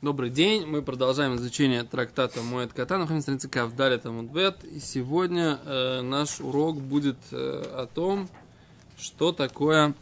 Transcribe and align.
Добрый 0.00 0.30
день, 0.30 0.64
мы 0.64 0.80
продолжаем 0.80 1.34
изучение 1.34 1.82
трактата 1.82 2.40
Моэт 2.40 2.72
Ката, 2.72 2.98
находимся 2.98 3.32
на 3.32 3.38
странице 3.40 3.48
Кавдали 3.48 3.96
Тамудбет, 3.96 4.62
и 4.62 4.78
сегодня 4.78 5.58
э, 5.64 6.02
наш 6.02 6.38
урок 6.38 6.80
будет 6.80 7.16
э, 7.32 7.64
о 7.74 7.88
том, 7.92 8.28
что 8.96 9.32
такое 9.32 9.96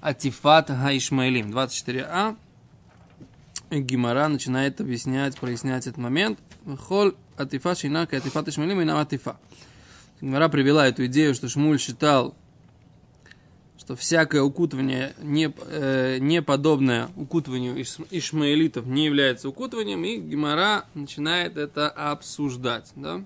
Атифат 0.00 0.70
Гаишмаилим, 0.70 1.52
24а. 1.52 2.36
Гимара 3.70 4.26
начинает 4.26 4.80
объяснять, 4.80 5.38
прояснять 5.38 5.86
этот 5.86 5.98
момент. 5.98 6.40
Холь 6.80 7.14
Атифа 7.36 7.76
Шинака 7.76 8.16
Атифат 8.16 8.48
Ишмаилим 8.48 8.80
и 8.80 8.84
нам 8.84 8.98
Атифа. 8.98 9.38
Гимара 10.20 10.48
привела 10.48 10.88
эту 10.88 11.06
идею, 11.06 11.36
что 11.36 11.48
Шмуль 11.48 11.78
считал 11.78 12.34
что 13.90 13.96
всякое 13.96 14.42
укутывание, 14.42 15.16
не, 15.20 15.52
э, 15.66 16.18
не 16.20 16.42
подобное 16.42 17.10
укутыванию 17.16 17.82
иш, 17.82 17.96
ишмаэлитов, 18.12 18.86
не 18.86 19.06
является 19.06 19.48
укутыванием, 19.48 20.04
и 20.04 20.18
Гимара 20.18 20.84
начинает 20.94 21.56
это 21.56 21.90
обсуждать. 21.90 22.92
Да? 22.94 23.24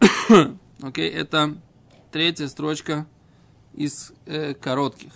Окей, 0.82 1.10
okay, 1.10 1.14
это 1.14 1.56
третья 2.12 2.48
строчка 2.48 3.06
из 3.72 4.12
э, 4.26 4.52
коротких. 4.52 5.14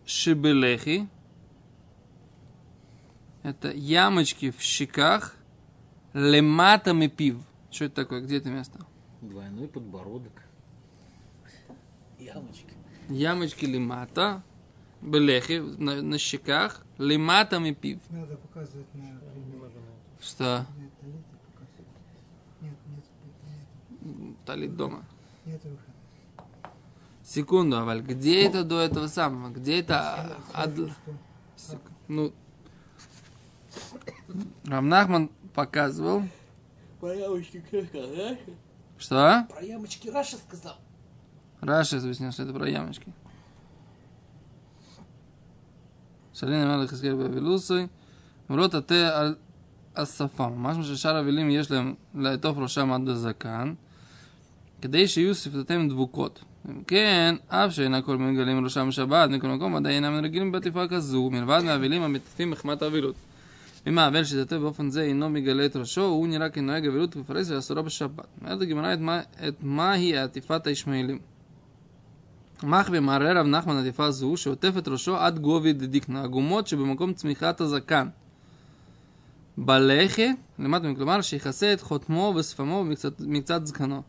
Шибелехи 0.06 1.10
это 3.48 3.72
ямочки 3.72 4.52
в 4.52 4.62
щеках, 4.62 5.36
лематом 6.14 7.02
и 7.02 7.08
пив. 7.08 7.38
Что 7.72 7.86
это 7.86 7.96
такое? 7.96 8.22
Где 8.22 8.38
это 8.38 8.50
место? 8.50 8.80
Двойной 9.22 9.68
подбородок. 9.68 10.34
Ямочки. 12.20 12.74
Ямочки 13.10 13.66
лимата, 13.66 14.44
белехи 15.02 15.60
на, 15.60 16.02
на 16.02 16.18
щеках, 16.18 16.84
лиматом 16.98 17.66
и 17.66 17.74
пив. 17.74 18.00
Надо 18.10 18.36
показывать 18.36 18.94
на 18.94 19.20
Что? 20.20 20.66
Нет. 20.78 20.92
Нет, 22.62 22.74
нет, 22.92 23.04
нет, 24.02 24.38
Талит 24.46 24.76
дома. 24.76 25.06
нет 25.46 25.64
выхода. 25.64 25.82
Секунду, 27.24 27.78
Аваль, 27.78 28.02
где 28.02 28.46
это 28.46 28.64
до 28.64 28.80
этого 28.82 29.08
самого? 29.08 29.50
Где 29.52 29.80
это? 29.80 30.38
Сек- 31.56 31.80
Ну, 32.08 32.34
Рамнахман 34.67 35.31
показывал. 35.55 36.23
Про 37.01 37.15
ямочки 37.15 37.63
кто 37.67 37.83
сказал? 37.83 38.37
Что? 38.99 39.47
Про 39.51 39.63
ямочки 39.63 40.09
Раша 40.09 40.37
сказал. 40.37 40.77
Раша 41.61 41.99
объяснил, 41.99 42.33
что 42.33 42.43
это 42.45 42.53
про 42.53 42.69
ямочки. 42.69 43.13
Шалина 46.35 46.65
Мелах 46.65 46.93
Искер 46.93 47.17
Бавилусой. 47.17 47.91
Мрот 48.49 48.75
ате 48.75 49.05
аль 49.05 49.37
הספם, 49.97 50.53
משמע 50.57 50.83
ששאר 50.83 51.17
המילים 51.17 51.51
יש 51.51 51.71
להם 51.71 51.95
לעטוף 52.15 52.59
ראשם 52.59 52.93
עד 52.93 53.09
הזקן, 53.09 53.75
כדי 54.83 55.09
שיהיו 55.09 55.35
שפתותיהם 55.35 55.89
דבוקות. 55.89 56.45
אם 56.71 56.83
כן, 56.85 57.35
אף 57.49 57.73
שאין 57.75 57.95
הכל 57.95 58.17
מגלים 58.17 58.65
ראשם 58.65 58.91
שבת, 58.91 59.31
מכל 59.31 59.49
מקום 59.49 59.75
ודאי 59.75 59.95
אינם 59.95 60.25
רגילים 60.25 60.53
בעטיפה 60.53 60.89
כזו, 60.89 61.31
מלבד 61.31 61.61
מהאבלים 61.65 62.03
המטיפים 62.03 62.51
מחמת 62.51 62.83
האבילות. 62.83 63.15
אם 63.87 63.99
האבל 63.99 64.25
שתעטף 64.25 64.57
באופן 64.57 64.91
זה 64.91 65.03
אינו 65.03 65.29
מגלה 65.31 65.67
את 65.67 65.77
ראשו, 65.77 66.05
הוא 66.05 66.29
נראה 66.29 66.51
כנוהג 66.51 66.87
אבילות 66.87 67.17
ופרס 67.17 67.51
ואסורה 67.51 67.83
בשבת. 67.83 68.27
אומרת 68.41 68.63
הגמרא 68.63 68.95
את, 68.95 68.99
מה, 68.99 69.21
את 69.49 69.55
מהי 69.63 70.17
עטיפת 70.17 70.67
הישמעאלים. 70.67 71.19
מחווה 72.63 73.01
מערער 73.01 73.39
רב 73.39 73.47
נחמן 73.47 73.77
עטיפה 73.77 74.11
זו, 74.11 74.37
שעוטף 74.37 74.73
את 74.79 74.89
ראשו 74.89 75.17
עד 75.17 75.39
גובי 75.39 75.73
דדיקנה, 75.73 76.23
הגומות 76.23 76.67
שבמקום 76.67 77.13
צמיחת 77.13 77.61
הזקן. 77.61 78.09
בלחי, 79.59 80.29
למטה 80.59 80.89
כלומר, 80.97 81.21
שיכסה 81.21 81.73
את 81.73 81.81
חותמו 81.81 82.35
ושפמו 82.37 82.75
ומקצת 82.75 83.21
מקצת 83.21 83.67
זקנו. 83.67 84.03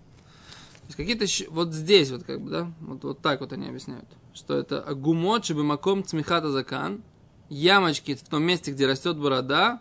То 0.83 0.87
есть 0.87 0.97
какие-то 0.97 1.27
щ- 1.27 1.49
вот 1.49 1.73
здесь 1.73 2.11
вот 2.11 2.23
как 2.23 2.41
бы, 2.41 2.49
да, 2.49 2.71
вот, 2.81 3.03
вот 3.03 3.21
так 3.21 3.39
вот 3.39 3.53
они 3.53 3.67
объясняют, 3.69 4.05
что 4.33 4.57
это 4.57 4.93
гумот, 4.93 5.45
чтобы 5.45 5.63
маком 5.63 6.03
цмихата 6.03 6.51
закан, 6.51 7.01
ямочки 7.48 8.14
в 8.14 8.22
том 8.22 8.42
месте, 8.42 8.72
где 8.72 8.86
растет 8.86 9.18
борода, 9.18 9.80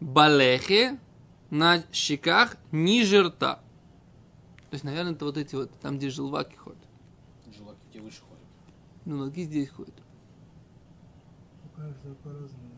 балехи 0.00 0.98
на 1.50 1.82
щеках 1.92 2.56
ниже 2.72 3.22
рта. 3.22 3.56
То 4.70 4.76
есть, 4.76 4.84
наверное, 4.84 5.12
это 5.12 5.24
вот 5.24 5.36
эти 5.36 5.54
вот, 5.54 5.70
там, 5.80 5.98
где 5.98 6.10
желваки 6.10 6.56
ходят. 6.56 6.78
Желаки 7.56 7.80
тебе 7.92 8.02
выше 8.02 8.22
ходят. 8.22 8.44
Ну, 9.04 9.16
ноги 9.16 9.44
здесь 9.44 9.70
ходят. 9.70 9.94
У 11.64 11.68
каждого 11.76 12.14
по-разному. 12.14 12.70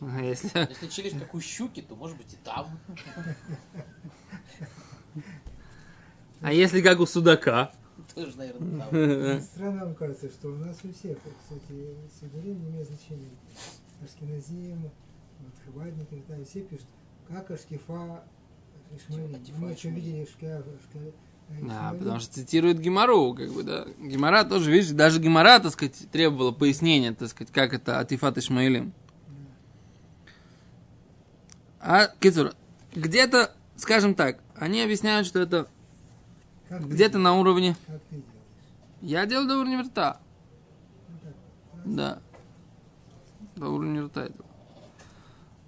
А 0.00 0.20
если... 0.22 0.50
Если 0.68 0.88
челюсть 0.88 1.18
как 1.18 1.34
у 1.34 1.40
щуки, 1.40 1.82
то 1.82 1.94
может 1.94 2.16
быть 2.16 2.32
и 2.32 2.36
там. 2.36 2.78
А 6.40 6.52
если 6.52 6.80
как 6.82 6.98
у 6.98 7.06
судака? 7.06 7.72
Тоже, 8.14 8.36
наверное, 8.36 8.80
там. 8.90 9.40
Странно 9.42 9.84
вам 9.86 9.94
кажется, 9.94 10.28
что 10.28 10.48
у 10.48 10.56
нас 10.56 10.76
у 10.84 10.92
всех, 10.92 11.18
кстати, 11.42 11.96
сидурим 12.20 12.60
не 12.62 12.70
имеет 12.70 12.86
значения. 12.86 13.30
Ашкеназим, 14.02 14.90
вот 15.40 15.52
хабадники, 15.64 16.22
далее, 16.28 16.44
все 16.44 16.60
пишут, 16.62 16.86
как 17.28 17.50
Ашкифа 17.50 18.24
Ишмаилим. 18.96 19.34
Атифа 19.36 19.58
Мы 19.58 19.74
Ишмаилим. 19.74 19.94
видели 19.94 20.22
Ашка, 20.22 20.64
Да, 21.62 21.94
потому 21.98 22.18
что 22.20 22.34
цитирует 22.34 22.80
Гимару, 22.80 23.32
как 23.34 23.50
бы, 23.52 23.62
да. 23.62 23.86
Гимара 24.00 24.44
тоже, 24.44 24.70
видишь, 24.72 24.90
даже 24.90 25.20
Гимара, 25.20 25.60
так 25.60 25.72
сказать, 25.72 25.96
требовала 26.10 26.50
пояснения, 26.52 27.12
так 27.14 27.28
сказать, 27.28 27.52
как 27.52 27.72
это 27.74 28.00
Атифат 28.00 28.36
Ишмаилим. 28.38 28.92
А, 31.80 32.08
Кицур, 32.20 32.54
где-то, 32.94 33.52
скажем 33.76 34.14
так, 34.14 34.38
они 34.56 34.82
объясняют, 34.82 35.26
что 35.26 35.40
это 35.40 35.68
где-то 36.80 37.18
на 37.18 37.34
уровне... 37.38 37.76
Я 39.00 39.26
делал 39.26 39.48
до 39.48 39.58
уровня 39.58 39.82
рта. 39.82 40.20
Да. 41.84 42.20
До 43.56 43.68
уровня 43.68 44.04
рта 44.04 44.22
я 44.24 44.28
делал. 44.28 44.46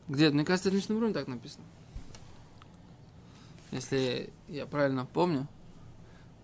Где-то, 0.09 0.34
мне 0.34 0.44
кажется, 0.44 0.69
это 0.69 0.76
личном 0.76 0.98
уровне 0.98 1.15
так 1.15 1.26
написано. 1.26 1.65
Если 3.72 4.31
я 4.48 4.66
правильно 4.66 5.04
помню. 5.06 5.48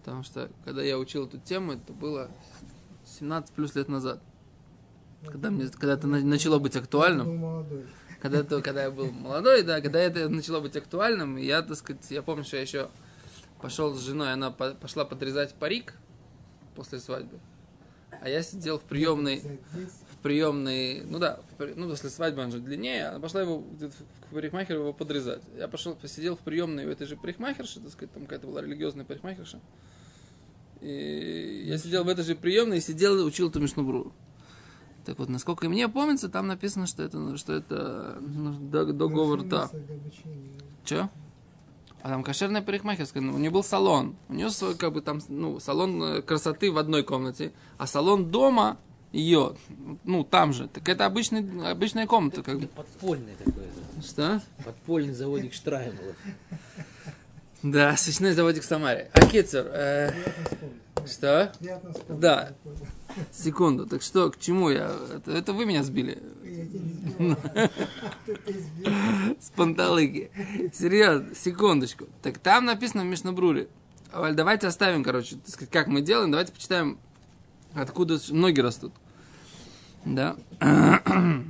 Потому 0.01 0.23
что, 0.25 0.51
когда 0.65 0.83
я 0.83 0.99
учил 0.99 1.27
эту 1.27 1.39
тему, 1.39 1.73
это 1.73 1.93
было 1.93 2.31
17 3.05 3.53
плюс 3.55 3.75
лет 3.75 3.89
назад. 3.89 4.21
Когда, 5.27 5.51
мне, 5.51 5.69
когда 5.69 5.93
это 5.93 6.07
на- 6.07 6.23
начало 6.25 6.59
быть 6.59 6.75
актуальным. 6.75 7.67
Когда, 8.21 8.39
это, 8.39 8.61
когда 8.63 8.83
я 8.85 8.91
был 8.91 9.11
молодой, 9.13 9.63
да, 9.63 9.81
когда 9.81 9.99
это 9.99 10.29
начало 10.29 10.61
быть 10.61 10.77
актуальным, 10.77 11.37
я, 11.37 11.63
так 11.63 11.77
сказать, 11.77 12.11
я 12.11 12.23
помню, 12.23 12.45
что 12.45 12.57
я 12.57 12.63
еще 12.63 12.89
пошел 13.61 13.95
с 13.95 14.01
женой, 14.01 14.33
она 14.33 14.51
по- 14.51 14.75
пошла 14.75 15.05
подрезать 15.05 15.55
парик 15.55 15.95
после 16.75 16.99
свадьбы. 17.01 17.39
А 18.23 18.29
я 18.29 18.43
сидел 18.43 18.79
в 18.79 18.83
приемной, 18.83 19.41
в 20.13 20.17
приемной, 20.23 21.03
ну 21.05 21.19
да, 21.19 21.41
в 21.59 21.77
ну 21.77 21.89
после 21.89 22.11
свадьбы 22.11 22.43
он 22.43 22.51
же 22.51 22.59
длиннее, 22.59 23.07
она 23.09 23.21
пошла 23.21 23.41
его 23.41 23.59
в 23.61 24.35
парикмахеру 24.35 24.81
его 24.81 24.93
подрезать. 24.93 25.43
Я 25.57 25.69
пошел, 25.69 25.95
посидел 25.95 26.37
в 26.37 26.41
приемной 26.41 26.87
у 26.87 26.91
этой 26.91 27.07
же 27.07 27.17
парикмахерши, 27.17 27.81
так 27.81 27.91
сказать, 27.93 28.13
там 28.13 28.25
какая-то 28.25 28.47
была 28.49 28.63
религиозная 28.63 29.05
парикмахерша. 29.05 29.61
И 30.81 31.65
я 31.67 31.79
сидел 31.79 32.05
в 32.05 32.09
этой 32.09 32.25
же 32.25 32.35
приемной 32.35 32.79
и 32.79 32.81
сидел 32.81 33.19
и 33.19 33.23
учил 33.23 33.49
эту 33.49 33.61
Мишнубру. 33.61 34.13
Так 35.05 35.19
вот, 35.19 35.29
насколько 35.29 35.69
мне 35.69 35.89
помнится, 35.89 36.29
там 36.29 36.47
написано, 36.47 36.87
что 36.87 37.03
это, 37.03 37.37
что 37.37 37.55
это 37.55 38.19
ну, 38.21 38.53
до- 38.53 38.93
договор 38.93 39.41
рта. 39.41 39.63
место 39.63 39.79
для 39.79 39.95
обучения. 39.95 40.51
Че? 40.85 41.11
А 42.03 42.09
там 42.09 42.23
кошерная 42.23 42.63
парикмахерская, 42.63 43.23
ну, 43.23 43.35
у 43.35 43.39
нее 43.39 43.51
был 43.51 43.63
салон. 43.63 44.17
У 44.29 44.35
нее 44.35 44.51
свой, 44.51 44.75
как 44.75 44.93
бы 44.93 45.03
там, 45.03 45.21
ну, 45.29 45.61
салон 45.61 46.03
э, 46.03 46.23
красоты 46.23 46.73
в 46.73 46.79
одной 46.79 47.03
комнате, 47.03 47.53
а 47.77 47.87
салон 47.87 48.31
дома 48.31 48.79
ее, 49.13 49.55
ну, 50.05 50.25
там 50.25 50.53
же. 50.53 50.69
Так 50.69 50.89
это 50.89 51.05
обычный, 51.05 51.71
обычная 51.71 52.07
комната, 52.07 52.43
как 52.43 52.61
бы. 52.61 52.69
Подпольный 52.69 53.35
такой. 53.37 53.65
Что? 54.03 54.41
Подпольный 54.65 55.13
заводик 55.13 55.53
Штраймелов. 55.53 56.17
Да, 57.63 57.97
свечной 57.97 58.33
заводик 58.33 58.63
в 58.63 58.67
Самаре. 58.67 59.11
А 59.13 59.27
Кицер, 59.27 59.67
э, 59.67 60.13
что? 61.07 61.53
Да. 62.09 62.53
Секунду, 63.33 63.87
так 63.87 64.03
что, 64.03 64.31
к 64.31 64.39
чему 64.39 64.71
я? 64.71 64.93
Это, 65.15 65.33
это 65.33 65.53
вы 65.53 65.67
меня 65.67 65.83
сбили 65.83 66.23
Я 66.45 66.65
тебя 66.67 66.79
не 66.79 66.95
с 69.41 69.51
панталыки. 69.55 70.31
Серьезно, 70.73 71.35
секундочку. 71.35 72.07
Так 72.23 72.39
там 72.39 72.65
написано 72.65 73.03
в 73.03 73.07
Мишнабруре. 73.07 73.69
Давайте 74.13 74.67
оставим, 74.67 75.05
короче, 75.05 75.37
как 75.71 75.87
мы 75.87 76.01
делаем, 76.01 76.31
давайте 76.31 76.53
почитаем, 76.53 76.99
откуда 77.75 78.19
ноги 78.31 78.61
растут. 78.61 78.93
Да. 80.05 80.37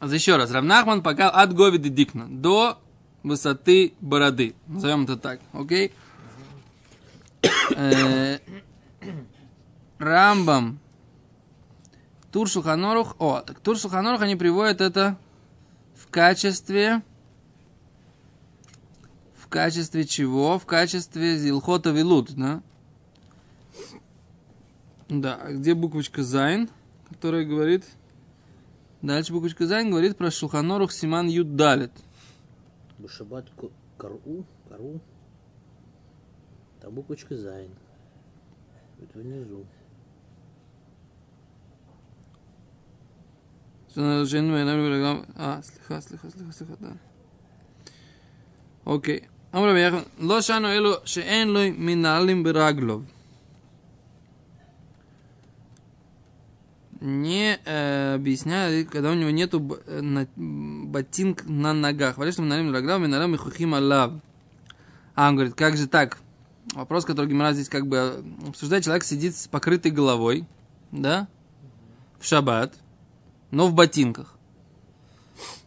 А 0.00 0.06
Еще 0.06 0.36
раз. 0.36 0.52
Равнахман 0.52 1.02
пока 1.02 1.28
от 1.28 1.52
Говиды 1.52 1.88
Дикна 1.88 2.28
до 2.28 2.78
высоты 3.24 3.94
бороды. 4.00 4.54
Назовем 4.68 5.02
это 5.02 5.16
так, 5.16 5.40
окей? 5.52 5.92
Э, 7.74 8.38
Рамбам. 9.98 10.78
Тур 12.32 12.48
Шуханорух. 12.48 13.16
О, 13.18 13.40
так 13.40 13.60
Тур 13.60 13.76
они 13.82 14.36
приводят 14.36 14.80
это 14.80 15.16
в 15.94 16.08
качестве... 16.08 17.02
В 19.34 19.48
качестве 19.48 20.04
чего? 20.04 20.58
В 20.58 20.66
качестве 20.66 21.38
Зилхота 21.38 21.90
Вилут, 21.90 22.32
да? 22.34 22.62
Да, 25.08 25.36
а 25.36 25.52
где 25.52 25.74
буквочка 25.74 26.22
Зайн, 26.22 26.68
которая 27.08 27.44
говорит... 27.44 27.84
Дальше 29.00 29.32
буквочка 29.32 29.66
Зайн 29.66 29.90
говорит 29.90 30.16
про 30.16 30.30
Шуханорух 30.30 30.92
Симан 30.92 31.28
Юд 31.28 31.56
Далит. 31.56 31.92
Башабат 32.98 33.48
к- 33.50 33.70
Кару, 33.96 34.20
Кару. 34.68 35.00
Там 36.80 36.94
буквочка 36.94 37.36
Зайн. 37.36 37.70
Это 39.00 39.18
внизу. 39.18 39.64
שאין 44.25 44.51
בעיניו 44.51 44.73
ולגמרי... 44.73 45.21
אה, 45.39 45.57
סליחה, 45.61 46.01
סליחה, 46.01 46.29
סליחה, 46.29 46.51
סליחה, 46.51 46.73
די. 46.81 46.87
אוקיי. 48.85 49.19
אמרו 49.55 49.65
רבי 49.67 49.79
יחד, 49.79 49.97
לא 50.19 50.41
שנו 50.41 50.67
אלו 50.67 50.93
שאין 51.05 51.47
לו 51.47 51.59
מנהלים 51.77 52.43
ברגלוב. 52.43 53.03
Не 57.01 57.57
э, 57.65 58.15
объясняет, 58.15 58.89
когда 58.89 59.11
у 59.11 59.13
него 59.13 59.29
нету 59.29 59.59
б- 59.59 59.81
э, 59.85 59.99
на- 60.01 60.25
м, 60.37 60.87
ботинок 60.87 61.43
на 61.45 61.73
ногах. 61.73 62.17
Валишь, 62.17 62.35
что 62.35 62.43
мы 62.43 62.47
налим 62.47 62.71
раграв, 62.73 63.01
мы 63.01 63.07
налим 63.07 63.35
и 63.35 63.37
хухим 63.37 63.75
алав. 63.75 64.13
А 65.13 65.27
он 65.27 65.35
говорит, 65.35 65.53
как 65.53 65.75
же 65.75 65.87
так? 65.87 66.19
Вопрос, 66.73 67.03
который 67.03 67.27
Гимара 67.27 67.51
здесь 67.51 67.67
как 67.67 67.87
бы 67.87 67.97
э, 67.97 68.47
обсуждает. 68.47 68.85
Человек 68.85 69.03
сидит 69.03 69.35
с 69.35 69.47
покрытой 69.49 69.91
головой, 69.91 70.45
да, 70.93 71.27
в 72.19 72.25
шаббат, 72.25 72.73
но 73.50 73.66
в 73.68 73.74
ботинках. 73.74 74.34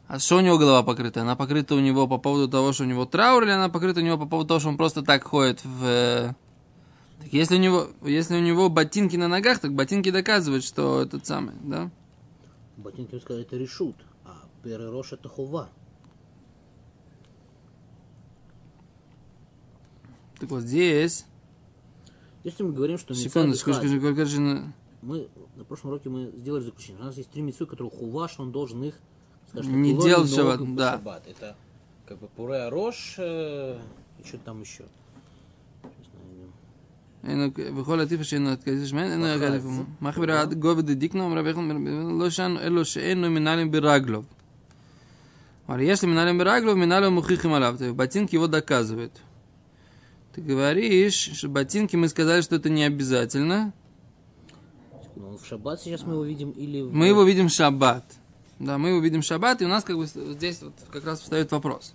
А 0.08 0.20
что 0.20 0.38
у 0.38 0.42
него 0.42 0.58
голова 0.58 0.84
покрыта? 0.84 1.22
Она 1.22 1.36
покрыта 1.36 1.74
у 1.76 1.80
него 1.80 2.08
по 2.08 2.18
поводу 2.18 2.50
того, 2.50 2.74
что 2.74 2.84
у 2.84 2.88
него 2.88 3.06
траур, 3.06 3.44
или 3.44 3.52
она 3.52 3.70
покрыта 3.70 4.02
у 4.02 4.04
него 4.04 4.18
по 4.18 4.26
поводу 4.26 4.50
того, 4.50 4.60
что 4.60 4.70
он 4.70 4.78
просто 4.78 5.04
так 5.04 5.24
ходит 5.24 5.64
в... 5.64 5.84
э, 5.86 6.34
Так 7.22 7.32
если 7.32 7.56
у 7.56 7.60
него, 7.60 7.88
если 8.02 8.36
у 8.36 8.42
него 8.42 8.70
ботинки 8.70 9.16
на 9.16 9.30
ногах, 9.30 9.60
так 9.60 9.74
ботинки 9.74 10.12
доказывают, 10.12 10.66
что 10.66 11.02
этот 11.02 11.26
самый, 11.26 11.56
да? 11.64 11.90
Ботинки 12.76 13.18
сказали, 13.20 13.46
это 13.46 13.56
решут, 13.56 13.96
а 14.26 14.44
перерош 14.64 15.14
это 15.14 15.30
хова. 15.30 15.70
Так 20.40 20.50
вот 20.50 20.64
здесь... 20.64 21.26
Если 22.44 22.64
мы 22.64 22.74
говорим, 22.74 22.98
что 22.98 23.14
Мицад 23.14 23.56
скажи, 23.56 23.78
скажи, 23.78 24.14
скажи, 24.14 24.74
мы 25.03 25.29
на 25.57 25.65
прошлом 25.65 25.91
уроке 25.91 26.09
мы 26.09 26.33
сделали 26.37 26.63
заключение. 26.65 27.03
У 27.03 27.05
нас 27.05 27.17
есть 27.17 27.31
три 27.31 27.43
митцвы, 27.43 27.67
которые 27.67 27.91
хува, 27.91 28.29
что 28.29 28.43
он 28.43 28.53
должен 28.53 28.83
их, 28.83 28.95
скажем 29.49 29.81
Не 29.83 29.95
так, 29.95 30.05
делать 30.05 30.29
в 30.29 30.33
много 30.33 30.53
шаббат, 30.53 30.69
в 30.69 30.75
да. 30.75 30.93
шаббат. 30.93 31.27
Это 31.29 31.57
как 32.07 32.19
бы 32.19 32.29
пуре 32.29 32.69
рош, 32.69 33.15
э, 33.19 33.79
и 34.19 34.27
что 34.27 34.39
там 34.39 34.61
еще. 34.63 34.85
Сейчас 35.83 36.13
найдем. 36.25 36.53
אין 37.25 37.77
וכל 37.77 38.01
עטיפה 38.01 38.25
שאין 38.25 38.45
לו 38.45 38.51
התקדש 38.53 38.91
שמן, 38.91 39.03
אין 39.03 39.21
לו 39.21 39.27
מחץ. 39.27 39.43
הגעת 39.43 39.63
מה 40.01 40.13
חברה 40.13 40.41
עד 40.41 40.55
גובה 40.55 40.83
דדיקנו, 40.83 41.27
אמרה 41.27 41.43
בכלל, 41.43 41.65
לא 42.19 42.31
שאנו 42.31 42.61
אלו 42.61 42.85
שאין 42.85 43.21
לו 43.21 43.31
מנהלים 43.31 43.71
ברגלוב. 43.71 44.25
אבל 45.69 45.81
יש 45.81 46.03
לי 46.03 46.09
מנהלים 46.09 46.39
ברגלוב, 46.39 46.79
миналим 46.79 47.15
мухихим 47.15 47.53
алав. 47.53 47.79
То 47.79 47.85
есть 47.85 47.97
ботинки 47.97 48.35
его 48.35 48.47
доказывают. 48.47 49.21
Ты 50.33 50.41
говоришь, 50.43 51.31
что 51.35 51.49
ботинки 51.49 51.97
мы 51.97 52.09
сказали, 52.09 52.41
что 52.43 52.57
это 52.57 52.69
не 52.69 52.85
обязательно. 52.85 53.73
ну, 55.22 55.30
он 55.30 55.38
в 55.38 55.46
шаббат 55.46 55.80
сейчас 55.80 56.02
мы 56.02 56.14
его 56.14 56.24
видим 56.24 56.50
или 56.50 56.82
в... 56.82 56.92
Мы 56.92 57.06
его 57.06 57.22
видим 57.22 57.48
в 57.48 57.52
шаббат. 57.52 58.04
Да, 58.58 58.80
мы 58.80 58.90
его 58.90 59.00
видим 59.00 59.22
в 59.22 59.24
шаббат, 59.24 59.62
и 59.62 59.66
у 59.66 59.68
нас 59.68 59.84
как 59.84 59.96
бы 59.96 60.08
здесь 60.08 60.64
вот 60.64 60.74
как 60.92 61.06
раз 61.06 61.22
встает 61.22 61.52
вопрос. 61.52 61.94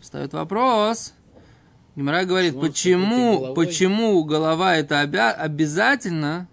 Встает 0.00 0.32
вопрос. 0.34 1.14
Гимара 1.96 2.24
говорит, 2.24 2.54
с 2.54 2.56
почему, 2.56 3.54
почему 3.54 4.22
голова 4.22 4.76
это 4.76 5.02
обя- 5.02 5.32
обязательно, 5.32 6.46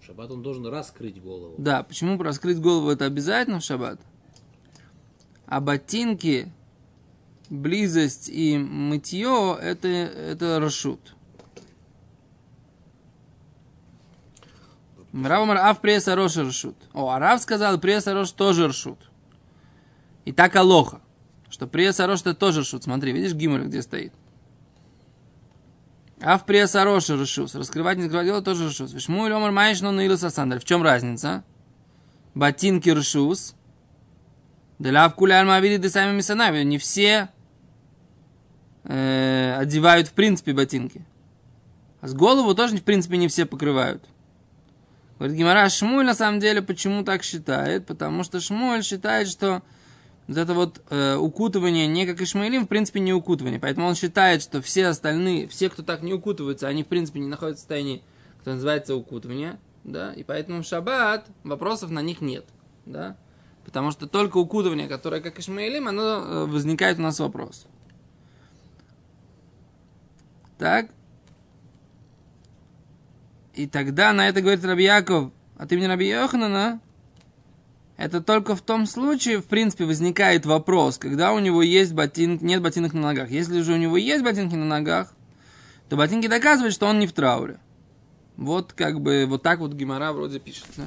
В 0.00 0.04
шаббат 0.04 0.30
он 0.30 0.44
должен 0.44 0.64
раскрыть 0.68 1.20
голову. 1.20 1.56
Да, 1.58 1.82
почему 1.82 2.22
раскрыть 2.22 2.60
голову 2.60 2.90
это 2.90 3.04
обязательно 3.04 3.58
в 3.58 3.64
шаббат? 3.64 3.98
А 5.46 5.60
ботинки, 5.60 6.52
близость 7.50 8.28
и 8.28 8.56
мытье 8.58 9.58
это, 9.60 9.88
это 9.88 10.60
рашут. 10.60 11.15
Рав 15.24 15.42
Амар, 15.42 15.56
а 15.58 15.72
в 15.72 15.80
пресса 15.80 16.14
роша 16.14 16.42
рашут. 16.42 16.76
О, 16.92 17.08
а 17.10 17.38
сказал, 17.38 17.78
пресса 17.78 18.12
рош 18.12 18.32
тоже 18.32 18.66
рашут. 18.66 19.10
И 20.24 20.32
так 20.32 20.54
алоха, 20.56 21.00
что 21.48 21.66
пресса 21.66 22.06
рош 22.06 22.20
это 22.20 22.34
тоже 22.34 22.60
рашут. 22.60 22.84
Смотри, 22.84 23.12
видишь 23.12 23.32
гиммель, 23.32 23.64
где 23.64 23.80
стоит? 23.80 24.12
А 26.20 26.36
в 26.36 26.44
пресса 26.44 26.84
роша 26.84 27.14
решус. 27.14 27.54
Раскрывать, 27.54 27.96
не 27.96 28.04
закрывать 28.04 28.26
дело 28.26 28.42
тоже 28.42 28.68
решус. 28.68 28.92
Вишму 28.92 29.26
или 29.26 29.32
омар 29.32 29.52
маешь, 29.52 29.80
но 29.80 29.90
наилус 29.90 30.22
асандаль. 30.22 30.60
В 30.60 30.64
чем 30.64 30.82
разница? 30.82 31.44
Ботинки 32.34 32.90
решус. 32.90 33.54
Деляв 34.78 35.14
кулян 35.14 35.46
мавиди 35.46 35.78
де 35.78 35.88
сами 35.88 36.14
мисанави. 36.14 36.64
Не 36.64 36.78
все 36.78 37.30
э, 38.84 39.56
одевают 39.58 40.08
в 40.08 40.12
принципе 40.12 40.52
ботинки. 40.52 41.06
А 42.00 42.08
с 42.08 42.14
голову 42.14 42.54
тоже 42.54 42.76
в 42.76 42.82
принципе 42.82 43.16
не 43.16 43.28
все 43.28 43.46
покрывают. 43.46 44.04
Говорит 45.18 45.36
Гимара, 45.36 45.68
Шмуль 45.68 46.04
на 46.04 46.14
самом 46.14 46.40
деле 46.40 46.60
почему 46.60 47.02
так 47.02 47.22
считает? 47.22 47.86
Потому 47.86 48.22
что 48.22 48.40
Шмуль 48.40 48.82
считает, 48.82 49.28
что 49.28 49.62
вот 50.28 50.36
это 50.36 50.54
вот 50.54 50.82
э, 50.90 51.16
укутывание 51.16 51.86
не 51.86 52.04
как 52.04 52.20
Ишмаилим, 52.20 52.66
в 52.66 52.68
принципе, 52.68 53.00
не 53.00 53.14
укутывание. 53.14 53.60
Поэтому 53.60 53.86
он 53.86 53.94
считает, 53.94 54.42
что 54.42 54.60
все 54.60 54.88
остальные, 54.88 55.48
все, 55.48 55.70
кто 55.70 55.82
так 55.82 56.02
не 56.02 56.12
укутываются, 56.12 56.68
они, 56.68 56.82
в 56.82 56.88
принципе, 56.88 57.20
не 57.20 57.28
находятся 57.28 57.60
в 57.60 57.62
состоянии, 57.62 58.02
что 58.42 58.52
называется, 58.52 58.94
укутывание. 58.94 59.58
Да? 59.84 60.12
И 60.12 60.24
поэтому 60.24 60.62
в 60.62 60.66
шаббат 60.66 61.26
вопросов 61.44 61.90
на 61.90 62.02
них 62.02 62.20
нет. 62.20 62.44
Да? 62.84 63.16
Потому 63.64 63.92
что 63.92 64.06
только 64.06 64.36
укутывание, 64.36 64.88
которое 64.88 65.20
как 65.20 65.38
Ишмаилим, 65.38 65.88
оно 65.88 66.02
э, 66.02 66.44
возникает 66.46 66.98
у 66.98 67.02
нас 67.02 67.20
вопрос. 67.20 67.66
Так? 70.58 70.90
И 73.56 73.66
тогда 73.66 74.12
на 74.12 74.28
это 74.28 74.42
говорит 74.42 74.62
Раби 74.64 74.84
Яков, 74.84 75.32
от 75.56 75.72
имени 75.72 75.86
Раби 75.86 76.06
Йоханана, 76.06 76.78
это 77.96 78.20
только 78.20 78.54
в 78.54 78.60
том 78.60 78.86
случае, 78.86 79.38
в 79.38 79.46
принципе, 79.46 79.86
возникает 79.86 80.44
вопрос, 80.44 80.98
когда 80.98 81.32
у 81.32 81.38
него 81.38 81.62
есть 81.62 81.94
ботинки, 81.94 82.44
нет 82.44 82.60
ботинок 82.60 82.92
на 82.92 83.00
ногах. 83.00 83.30
Если 83.30 83.62
же 83.62 83.72
у 83.72 83.76
него 83.76 83.96
есть 83.96 84.22
ботинки 84.22 84.54
на 84.54 84.66
ногах, 84.66 85.08
то 85.88 85.96
ботинки 85.96 86.26
доказывают, 86.26 86.74
что 86.74 86.86
он 86.86 86.98
не 86.98 87.06
в 87.06 87.14
трауре. 87.14 87.58
Вот 88.36 88.74
как 88.74 89.00
бы, 89.00 89.24
вот 89.26 89.42
так 89.42 89.60
вот 89.60 89.72
Гимара 89.72 90.12
вроде 90.12 90.38
пишет, 90.38 90.66
да? 90.76 90.84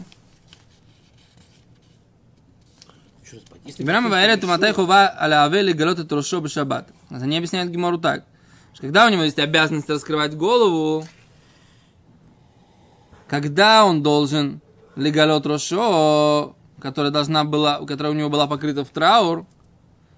Гимара 3.66 4.02
говорит, 4.02 4.44
Матай 4.44 4.74
хува 4.74 5.12
аля 5.20 5.46
авели 5.46 5.74
галот 5.74 5.98
это 5.98 6.16
рошо 6.16 6.40
бешаббат. 6.40 6.88
Это 7.10 7.26
не 7.26 7.38
объясняет 7.38 7.72
Гимару 7.72 7.98
так. 7.98 8.26
Что 8.74 8.84
когда 8.84 9.08
у 9.08 9.10
него 9.10 9.24
есть 9.24 9.40
обязанность 9.40 9.90
раскрывать 9.90 10.36
голову, 10.36 11.08
когда 13.30 13.86
он 13.86 14.02
должен 14.02 14.60
легалот 14.96 15.46
рошо, 15.46 16.56
которая 16.82 17.12
должна 17.12 17.44
была, 17.44 17.86
которая 17.86 18.12
у 18.12 18.16
него 18.16 18.30
была 18.30 18.48
покрыта 18.48 18.84
в 18.84 18.90
траур, 18.90 19.46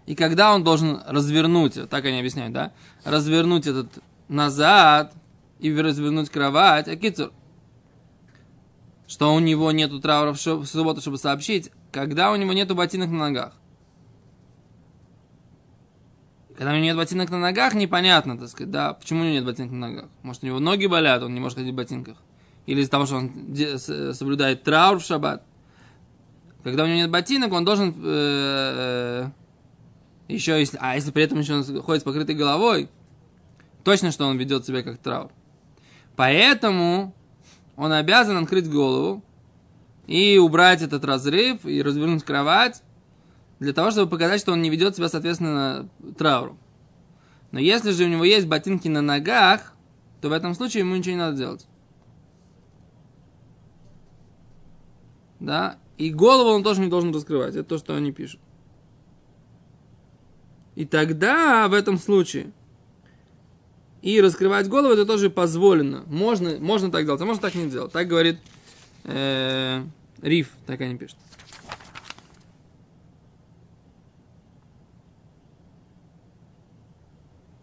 и 0.06 0.16
когда 0.16 0.56
он 0.56 0.64
должен 0.64 1.02
развернуть, 1.06 1.78
так 1.90 2.06
они 2.06 2.20
объясняют, 2.20 2.54
да, 2.54 2.72
развернуть 3.04 3.68
этот 3.68 3.90
назад 4.30 5.14
и 5.60 5.76
развернуть 5.76 6.30
кровать, 6.30 6.88
а 6.88 6.96
кицур, 6.96 7.34
что 9.08 9.34
у 9.34 9.40
него 9.40 9.72
нету 9.74 10.00
траура 10.00 10.32
в, 10.32 10.40
шо- 10.40 10.58
в 10.58 10.66
субботу, 10.66 11.02
чтобы 11.02 11.18
сообщить, 11.18 11.70
когда 11.92 12.32
у 12.32 12.38
него 12.38 12.54
нету 12.54 12.76
ботинок 12.76 13.10
на 13.10 13.18
ногах. 13.18 13.54
Когда 16.58 16.72
у 16.72 16.76
него 16.76 16.86
нет 16.86 16.98
ботинок 16.98 17.30
на 17.30 17.40
ногах, 17.40 17.74
непонятно, 17.74 18.38
так 18.38 18.48
сказать, 18.48 18.72
да, 18.72 18.94
почему 18.94 19.22
у 19.22 19.24
него 19.24 19.34
нет 19.34 19.46
ботинок 19.46 19.72
на 19.72 19.88
ногах. 19.88 20.10
Может, 20.24 20.44
у 20.44 20.48
него 20.48 20.60
ноги 20.60 20.86
болят, 20.86 21.22
он 21.24 21.34
не 21.34 21.42
может 21.42 21.58
ходить 21.58 21.74
в 21.74 21.76
ботинках. 21.76 22.18
Или 22.66 22.82
из-за 22.82 22.92
того, 22.92 23.06
что 23.06 23.16
он 23.18 23.56
соблюдает 24.14 24.64
траур 24.64 25.00
в 25.00 25.04
шаббат. 25.04 25.44
Когда 26.64 26.84
у 26.84 26.88
него 26.88 26.98
нет 26.98 27.10
ботинок, 27.10 27.52
он 27.54 27.66
должен 27.66 27.96
э, 28.04 29.30
еще, 30.28 30.60
если, 30.60 30.78
а 30.80 30.96
если 30.96 31.12
при 31.12 31.24
этом 31.24 31.40
еще 31.40 31.56
он 31.56 31.82
ходит 31.82 32.02
с 32.02 32.06
покрытой 32.06 32.36
головой, 32.36 32.90
точно, 33.84 34.12
что 34.12 34.28
он 34.28 34.38
ведет 34.38 34.66
себя 34.66 34.84
как 34.84 34.98
траур. 35.00 35.32
Поэтому 36.16 37.16
он 37.76 37.92
обязан 37.94 38.38
открыть 38.38 38.70
голову 38.70 39.24
и 40.06 40.38
убрать 40.38 40.82
этот 40.82 41.04
разрыв 41.04 41.66
и 41.66 41.82
развернуть 41.82 42.24
кровать 42.24 42.84
для 43.60 43.74
того, 43.74 43.92
чтобы 43.92 44.10
показать, 44.10 44.42
что 44.42 44.52
он 44.52 44.62
не 44.62 44.70
ведет 44.70 44.96
себя, 44.96 45.10
соответственно, 45.10 45.90
трауру. 46.18 46.58
Но 47.52 47.60
если 47.60 47.92
же 47.92 48.06
у 48.06 48.08
него 48.08 48.24
есть 48.24 48.48
ботинки 48.48 48.88
на 48.88 49.02
ногах, 49.02 49.74
то 50.22 50.30
в 50.30 50.32
этом 50.32 50.54
случае 50.54 50.82
ему 50.82 50.96
ничего 50.96 51.16
не 51.16 51.20
надо 51.20 51.38
делать. 51.38 51.68
Да? 55.42 55.80
И 55.98 56.12
голову 56.12 56.52
он 56.52 56.64
тоже 56.64 56.82
не 56.82 56.88
должен 56.88 57.14
раскрывать. 57.14 57.56
Это 57.56 57.64
то, 57.64 57.78
что 57.80 57.96
они 57.96 58.12
пишут. 58.12 58.40
И 60.76 60.86
тогда, 60.86 61.68
в 61.68 61.74
этом 61.74 61.98
случае, 61.98 62.52
и 64.02 64.22
раскрывать 64.22 64.70
голову, 64.70 64.94
это 64.94 65.06
тоже 65.06 65.30
позволено. 65.30 66.04
Можно, 66.08 66.58
можно 66.60 66.92
так 66.92 67.06
делать, 67.06 67.22
а 67.22 67.26
можно 67.26 67.42
так 67.42 67.56
не 67.56 67.70
делать. 67.70 67.92
Так 67.92 68.08
говорит 68.08 68.40
э, 69.04 69.84
Риф, 70.22 70.52
так 70.66 70.80
они 70.82 70.98
пишут. 70.98 71.18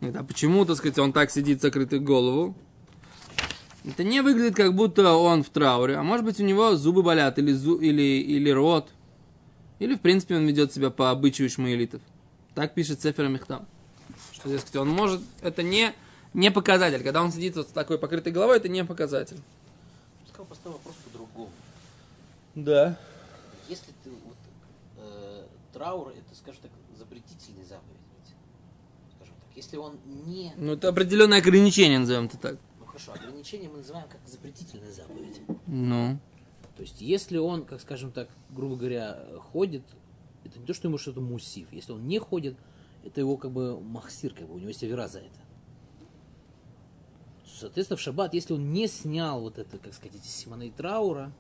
Нет, 0.01 0.17
а 0.17 0.25
почему, 0.25 0.65
так 0.65 0.77
сказать, 0.77 0.99
он 0.99 1.13
так 1.13 1.31
сидит, 1.31 1.63
закрытый 1.63 2.01
голову? 2.01 2.57
Это 3.89 4.05
не 4.05 4.21
выглядит, 4.21 4.55
как 4.55 4.75
будто 4.75 5.15
он 5.15 5.43
в 5.43 5.49
трауре. 5.49 5.97
А 5.97 6.03
может 6.03 6.25
быть, 6.25 6.39
у 6.39 6.45
него 6.45 6.77
зубы 6.77 7.03
болят, 7.03 7.39
или, 7.39 7.53
зу, 7.53 7.79
или, 7.79 8.03
или 8.03 8.51
рот. 8.51 8.91
Или, 9.79 9.95
в 9.95 10.01
принципе, 10.01 10.37
он 10.37 10.47
ведет 10.47 10.75
себя 10.75 10.91
по 10.91 11.11
обычаю 11.11 11.49
шмаэлитов. 11.49 12.03
Так 12.55 12.75
пишет 12.75 13.01
Сефер 13.01 13.29
Мехтам. 13.29 13.67
Что, 14.33 14.51
дескать, 14.51 14.77
он 14.77 14.91
может... 14.91 15.23
Это 15.41 15.63
не, 15.63 15.95
не 16.35 16.51
показатель. 16.51 17.03
Когда 17.03 17.23
он 17.23 17.33
сидит 17.33 17.57
вот 17.57 17.69
с 17.69 17.71
такой 17.71 17.99
покрытой 17.99 18.31
головой, 18.31 18.59
это 18.59 18.69
не 18.69 18.85
показатель. 18.85 19.39
Пускай 20.27 20.45
поставил 20.45 20.77
вопрос 20.77 20.95
по-другому. 21.05 21.51
Да. 22.55 22.99
Если 23.71 23.93
ты 24.05 24.11
вот 24.11 24.37
э, 24.99 25.45
траур, 25.73 26.09
это, 26.09 26.37
скажем 26.37 26.61
так, 26.61 26.71
запретительный 26.99 27.65
заповедь. 27.65 27.97
ведь. 28.19 28.35
Скажем 29.17 29.35
так, 29.35 29.57
если 29.57 29.77
он 29.79 29.97
не, 30.27 30.53
Ну, 30.59 30.75
это 30.75 30.89
определенное 30.91 31.39
ограничение, 31.39 32.01
назовем 32.01 32.27
это 32.27 32.37
так. 32.37 32.57
Хорошо, 32.99 33.13
ограничение 33.13 33.69
мы 33.69 33.79
называем 33.79 34.09
как 34.09 34.21
запретительная 34.27 34.91
заповедь. 34.91 35.41
Ну. 35.67 36.19
То 36.77 36.83
есть, 36.83 37.01
если 37.01 37.39
он, 37.39 37.65
как 37.65 37.81
скажем 37.81 38.13
так, 38.13 38.29
грубо 38.51 38.77
говоря, 38.77 39.19
ходит, 39.53 39.83
это 40.45 40.59
не 40.59 40.67
то, 40.67 40.75
что 40.75 40.89
ему 40.89 40.99
что-то 40.99 41.21
мусив. 41.21 41.73
Если 41.73 41.93
он 41.93 42.07
не 42.07 42.19
ходит, 42.19 42.57
это 43.05 43.21
его 43.21 43.37
как 43.37 43.51
бы 43.51 43.81
махсир, 43.81 44.33
как 44.35 44.47
бы 44.47 44.55
у 44.55 44.59
него 44.59 44.69
есть 44.69 44.83
авера 44.83 45.09
за 45.09 45.21
это. 45.21 45.41
Соответственно, 47.47 47.97
в 47.97 48.01
шаббат, 48.01 48.35
если 48.35 48.55
он 48.55 48.73
не 48.73 48.87
снял 48.87 49.41
вот 49.41 49.59
это, 49.59 49.79
как 49.79 49.95
сказать, 49.95 50.17
эти 50.17 50.29
симоны 50.29 50.71
траура, 50.71 51.33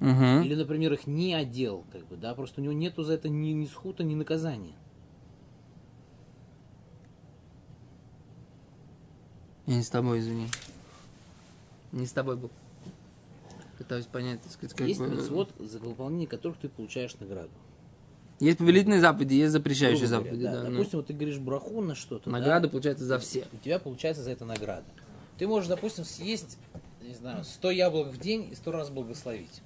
Угу. 0.00 0.42
или, 0.44 0.54
например, 0.56 0.92
их 0.92 1.06
не 1.06 1.34
одел, 1.34 1.84
как 1.92 2.06
бы, 2.08 2.16
да, 2.16 2.34
просто 2.34 2.60
у 2.60 2.64
него 2.64 2.74
нету 2.74 3.04
за 3.04 3.14
это 3.14 3.28
ни, 3.28 3.50
ни 3.50 3.64
схута, 3.64 4.02
ни 4.02 4.14
наказания. 4.14 4.74
Я 9.66 9.76
не 9.76 9.82
с 9.82 9.88
тобой, 9.88 10.20
извини. 10.20 10.48
Не 11.92 12.06
с 12.06 12.12
тобой 12.12 12.36
был. 12.36 12.50
Пытаюсь 13.78 14.06
понять, 14.06 14.42
так 14.42 14.52
сказать, 14.52 14.76
как 14.76 14.86
есть 14.86 15.00
бы... 15.00 15.08
митцвот, 15.08 15.50
за 15.58 15.78
выполнение 15.78 16.26
которых 16.26 16.58
ты 16.58 16.68
получаешь 16.68 17.14
награду. 17.18 17.50
Есть 18.40 18.58
повелительные 18.58 19.00
заповеди, 19.00 19.34
есть 19.34 19.52
запрещающие 19.52 20.06
говоря, 20.06 20.24
заповеди, 20.24 20.44
да. 20.44 20.62
ну. 20.64 20.70
Допустим, 20.72 20.98
вот 20.98 21.06
ты 21.06 21.12
говоришь 21.12 21.38
браху 21.38 21.80
на 21.80 21.94
что-то. 21.94 22.30
да, 22.30 22.38
Награда 22.38 22.68
получается 22.68 23.04
за 23.04 23.18
все. 23.18 23.46
у 23.52 23.56
тебя 23.58 23.78
получается 23.78 24.22
за 24.22 24.30
это 24.32 24.44
награда. 24.44 24.84
Ты 25.38 25.46
можешь, 25.46 25.68
допустим, 25.68 26.04
съесть, 26.04 26.58
не 27.02 27.14
знаю, 27.14 27.44
100 27.44 27.70
яблок 27.70 28.08
в 28.08 28.18
день 28.18 28.48
и 28.50 28.54
100 28.54 28.72
раз 28.72 28.90
благословить. 28.90 29.62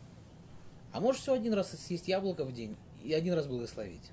А 0.92 1.00
можешь 1.00 1.22
все 1.22 1.34
один 1.34 1.54
раз 1.54 1.70
съесть 1.70 2.08
яблоко 2.08 2.44
в 2.44 2.52
день 2.52 2.76
и 3.02 3.12
один 3.12 3.34
раз 3.34 3.46
благословить. 3.46 4.10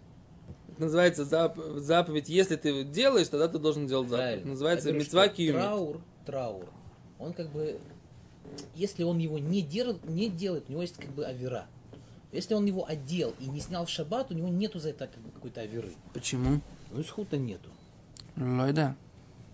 Это 0.75 0.83
называется 0.83 1.23
зап- 1.23 1.79
заповедь. 1.79 2.27
Если 2.27 2.57
ты 2.57 2.83
делаешь, 2.83 3.29
тогда 3.29 3.47
ты 3.47 3.59
должен 3.59 3.87
делать 3.87 4.09
заповедь. 4.09 4.25
Правильно. 4.27 4.51
Называется 4.51 4.91
мецва. 4.91 5.27
Траур, 5.29 6.01
траур. 6.25 6.65
Он 7.17 7.31
как 7.31 7.49
бы, 7.49 7.79
если 8.75 9.03
он 9.03 9.17
его 9.19 9.39
не, 9.39 9.61
дер- 9.61 9.97
не 10.09 10.29
делает, 10.29 10.65
у 10.67 10.73
него 10.73 10.81
есть 10.81 10.97
как 10.97 11.09
бы 11.11 11.25
авера. 11.25 11.65
Если 12.33 12.53
он 12.53 12.65
его 12.65 12.85
одел 12.85 13.33
и 13.39 13.45
не 13.47 13.61
снял 13.61 13.85
в 13.85 13.89
шаббат, 13.89 14.31
у 14.31 14.33
него 14.33 14.49
нету 14.49 14.79
за 14.79 14.89
это 14.89 15.07
как 15.07 15.17
бы 15.23 15.31
какой-то 15.31 15.61
аверы. 15.61 15.93
Почему? 16.13 16.59
Ну, 16.91 17.01
исхута 17.01 17.37
нету. 17.37 17.69
Лойда. 18.35 18.97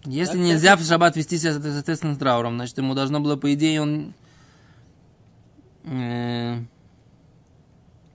Если 0.06 0.38
Так, 0.38 0.42
нельзя 0.42 0.76
в 0.76 0.84
шаббат 0.84 1.16
вести 1.16 1.38
себя, 1.38 1.54
соответственно, 1.54 2.16
с 2.16 2.18
трауром, 2.18 2.56
значит, 2.56 2.76
ему 2.80 2.96
должно 2.96 3.20
было, 3.20 3.36
по 3.36 3.54
идее, 3.54 3.80
он... 3.84 4.16
э, 5.84 6.58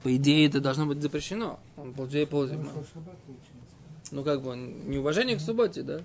по 0.07 0.15
идее, 0.15 0.47
это 0.47 0.61
должно 0.61 0.87
быть 0.87 1.03
запрещено. 1.03 1.59
Он, 1.77 1.93
по 1.93 2.07
идее, 2.07 2.29
пол- 2.29 2.47
Потому 2.47 2.71
что 2.71 2.85
шаббат 2.95 3.17
получается. 3.27 3.75
Ну, 4.13 4.23
как 4.23 4.41
бы, 4.41 4.57
неуважение 4.57 5.37
к 5.37 5.41
субботе, 5.41 5.83
да? 5.83 6.01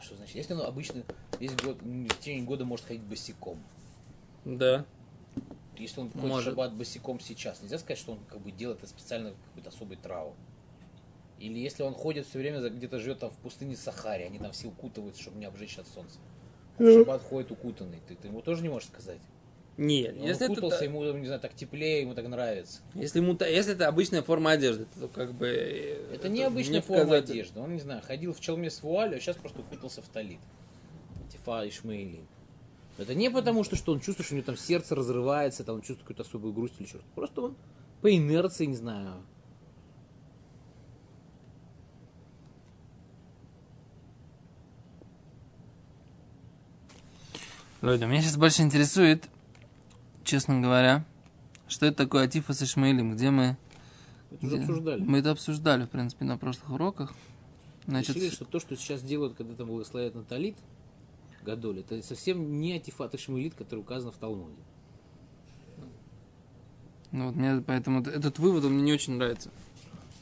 Что 0.00 0.16
значит? 0.16 0.34
Если 0.34 0.52
он 0.52 0.62
обычно 0.62 1.04
весь 1.38 1.54
год, 1.54 1.80
в 1.80 2.08
течение 2.18 2.44
года 2.44 2.64
может 2.64 2.86
ходить 2.86 3.04
босиком. 3.04 3.56
Да. 4.44 4.84
Если 5.76 6.00
он 6.00 6.10
ходит 6.10 6.26
Может. 6.26 6.44
шаббат 6.46 6.72
босиком 6.72 7.20
сейчас, 7.20 7.62
нельзя 7.62 7.78
сказать, 7.78 7.98
что 7.98 8.14
он 8.14 8.18
как 8.28 8.40
бы 8.40 8.50
делает 8.50 8.78
это 8.78 8.88
специально 8.88 9.32
какой-то 9.50 9.68
особый 9.68 9.96
траур. 9.96 10.34
Или 11.38 11.60
если 11.60 11.84
он 11.84 11.94
ходит 11.94 12.26
все 12.26 12.40
время, 12.40 12.68
где-то 12.68 12.98
живет 12.98 13.20
там 13.20 13.30
в 13.30 13.36
пустыне 13.36 13.76
Сахаре, 13.76 14.26
они 14.26 14.40
там 14.40 14.50
все 14.50 14.66
укутываются, 14.66 15.22
чтобы 15.22 15.38
не 15.38 15.44
обжечь 15.44 15.78
от 15.78 15.86
солнца. 15.86 16.18
А 16.78 16.82
в 16.82 16.92
шаббат 16.92 17.22
ходит 17.22 17.52
укутанный. 17.52 18.00
Ты, 18.08 18.16
ты 18.16 18.26
ему 18.26 18.42
тоже 18.42 18.62
не 18.64 18.70
можешь 18.70 18.88
сказать. 18.88 19.20
Нет, 19.82 20.14
Он 20.20 20.26
если 20.28 20.44
это, 20.44 20.52
укутался, 20.52 20.78
та- 20.78 20.84
ему, 20.84 21.02
не 21.12 21.26
знаю, 21.26 21.40
так 21.40 21.54
теплее, 21.54 22.02
ему 22.02 22.14
так 22.14 22.28
нравится. 22.28 22.80
если, 22.94 23.18
ему, 23.18 23.36
если 23.40 23.72
это 23.72 23.88
обычная 23.88 24.22
форма 24.22 24.52
одежды, 24.52 24.86
то 25.00 25.08
как 25.08 25.32
бы... 25.34 25.46
э, 25.48 26.14
Это, 26.14 26.28
необычная 26.28 26.82
форма 26.82 27.02
показатель. 27.04 27.32
одежды. 27.32 27.60
Он, 27.60 27.74
не 27.74 27.80
знаю, 27.80 28.00
ходил 28.06 28.32
в 28.32 28.40
челме 28.40 28.70
с 28.70 28.82
вуалью, 28.82 29.16
а 29.16 29.20
сейчас 29.20 29.36
просто 29.36 29.60
укутался 29.60 30.00
в 30.00 30.08
талит. 30.08 30.38
Тифа 31.32 31.66
Ишмаилин. 31.68 32.26
Это 32.98 33.14
не 33.14 33.28
потому, 33.30 33.64
что, 33.64 33.74
что 33.74 33.92
он 33.92 33.98
чувствует, 34.00 34.26
что 34.26 34.34
у 34.34 34.38
него 34.38 34.46
там 34.46 34.56
сердце 34.56 34.94
разрывается, 34.94 35.64
там 35.64 35.76
он 35.76 35.80
чувствует 35.80 36.02
какую-то 36.02 36.22
особую 36.22 36.52
грусть 36.52 36.74
или 36.78 36.86
что-то. 36.86 37.04
Просто 37.14 37.40
он 37.40 37.56
по 38.02 38.14
инерции, 38.14 38.66
не 38.66 38.76
знаю. 38.76 39.24
Люди, 47.80 48.04
меня 48.04 48.20
сейчас 48.22 48.36
больше 48.36 48.62
интересует, 48.62 49.24
честно 50.32 50.60
говоря, 50.62 51.04
что 51.68 51.84
это 51.84 51.98
такое 51.98 52.24
Атифа 52.24 52.54
с 52.54 52.62
Ишмаилем, 52.62 53.12
где 53.14 53.28
мы... 53.30 53.58
Это 54.30 54.46
где- 54.46 54.60
обсуждали. 54.60 55.02
Мы 55.02 55.18
это 55.18 55.30
обсуждали, 55.32 55.84
в 55.84 55.90
принципе, 55.90 56.24
на 56.24 56.38
прошлых 56.38 56.70
уроках. 56.70 57.12
Значит, 57.86 58.16
Решили, 58.16 58.30
что 58.30 58.46
то, 58.46 58.58
что 58.58 58.74
сейчас 58.76 59.02
делают, 59.02 59.34
когда 59.34 59.54
там 59.54 59.66
благословляют 59.66 60.14
на 60.14 60.22
талит, 60.24 60.56
Гадоль, 61.44 61.80
это 61.80 62.00
совсем 62.02 62.60
не 62.62 62.72
Атифат 62.72 63.14
Ишмаилит, 63.14 63.54
который 63.54 63.80
указан 63.80 64.10
в 64.10 64.16
Талмуде. 64.16 64.56
ну 67.10 67.26
вот 67.26 67.36
мне 67.36 67.62
поэтому 67.66 68.00
этот 68.00 68.38
вывод 68.38 68.64
он 68.64 68.72
мне 68.72 68.82
не 68.84 68.92
очень 68.94 69.16
нравится. 69.16 69.50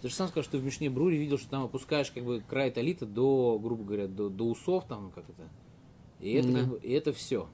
Ты 0.02 0.08
же 0.08 0.14
сам 0.14 0.26
скажешь, 0.26 0.48
что 0.48 0.58
в 0.58 0.64
Мишне 0.64 0.90
Брури 0.90 1.18
видел, 1.18 1.38
что 1.38 1.48
там 1.50 1.62
опускаешь 1.62 2.10
как 2.10 2.24
бы 2.24 2.42
край 2.48 2.72
талита 2.72 3.06
до, 3.06 3.60
грубо 3.62 3.84
говоря, 3.84 4.08
до, 4.08 4.28
до 4.28 4.44
усов, 4.48 4.86
там 4.88 5.12
как 5.12 5.28
это. 5.28 5.48
И 6.18 6.32
это, 6.32 6.48
Да. 6.50 6.58
как 6.60 6.68
бы, 6.68 6.78
и 6.78 6.90
это 6.90 7.12
все. 7.12 7.48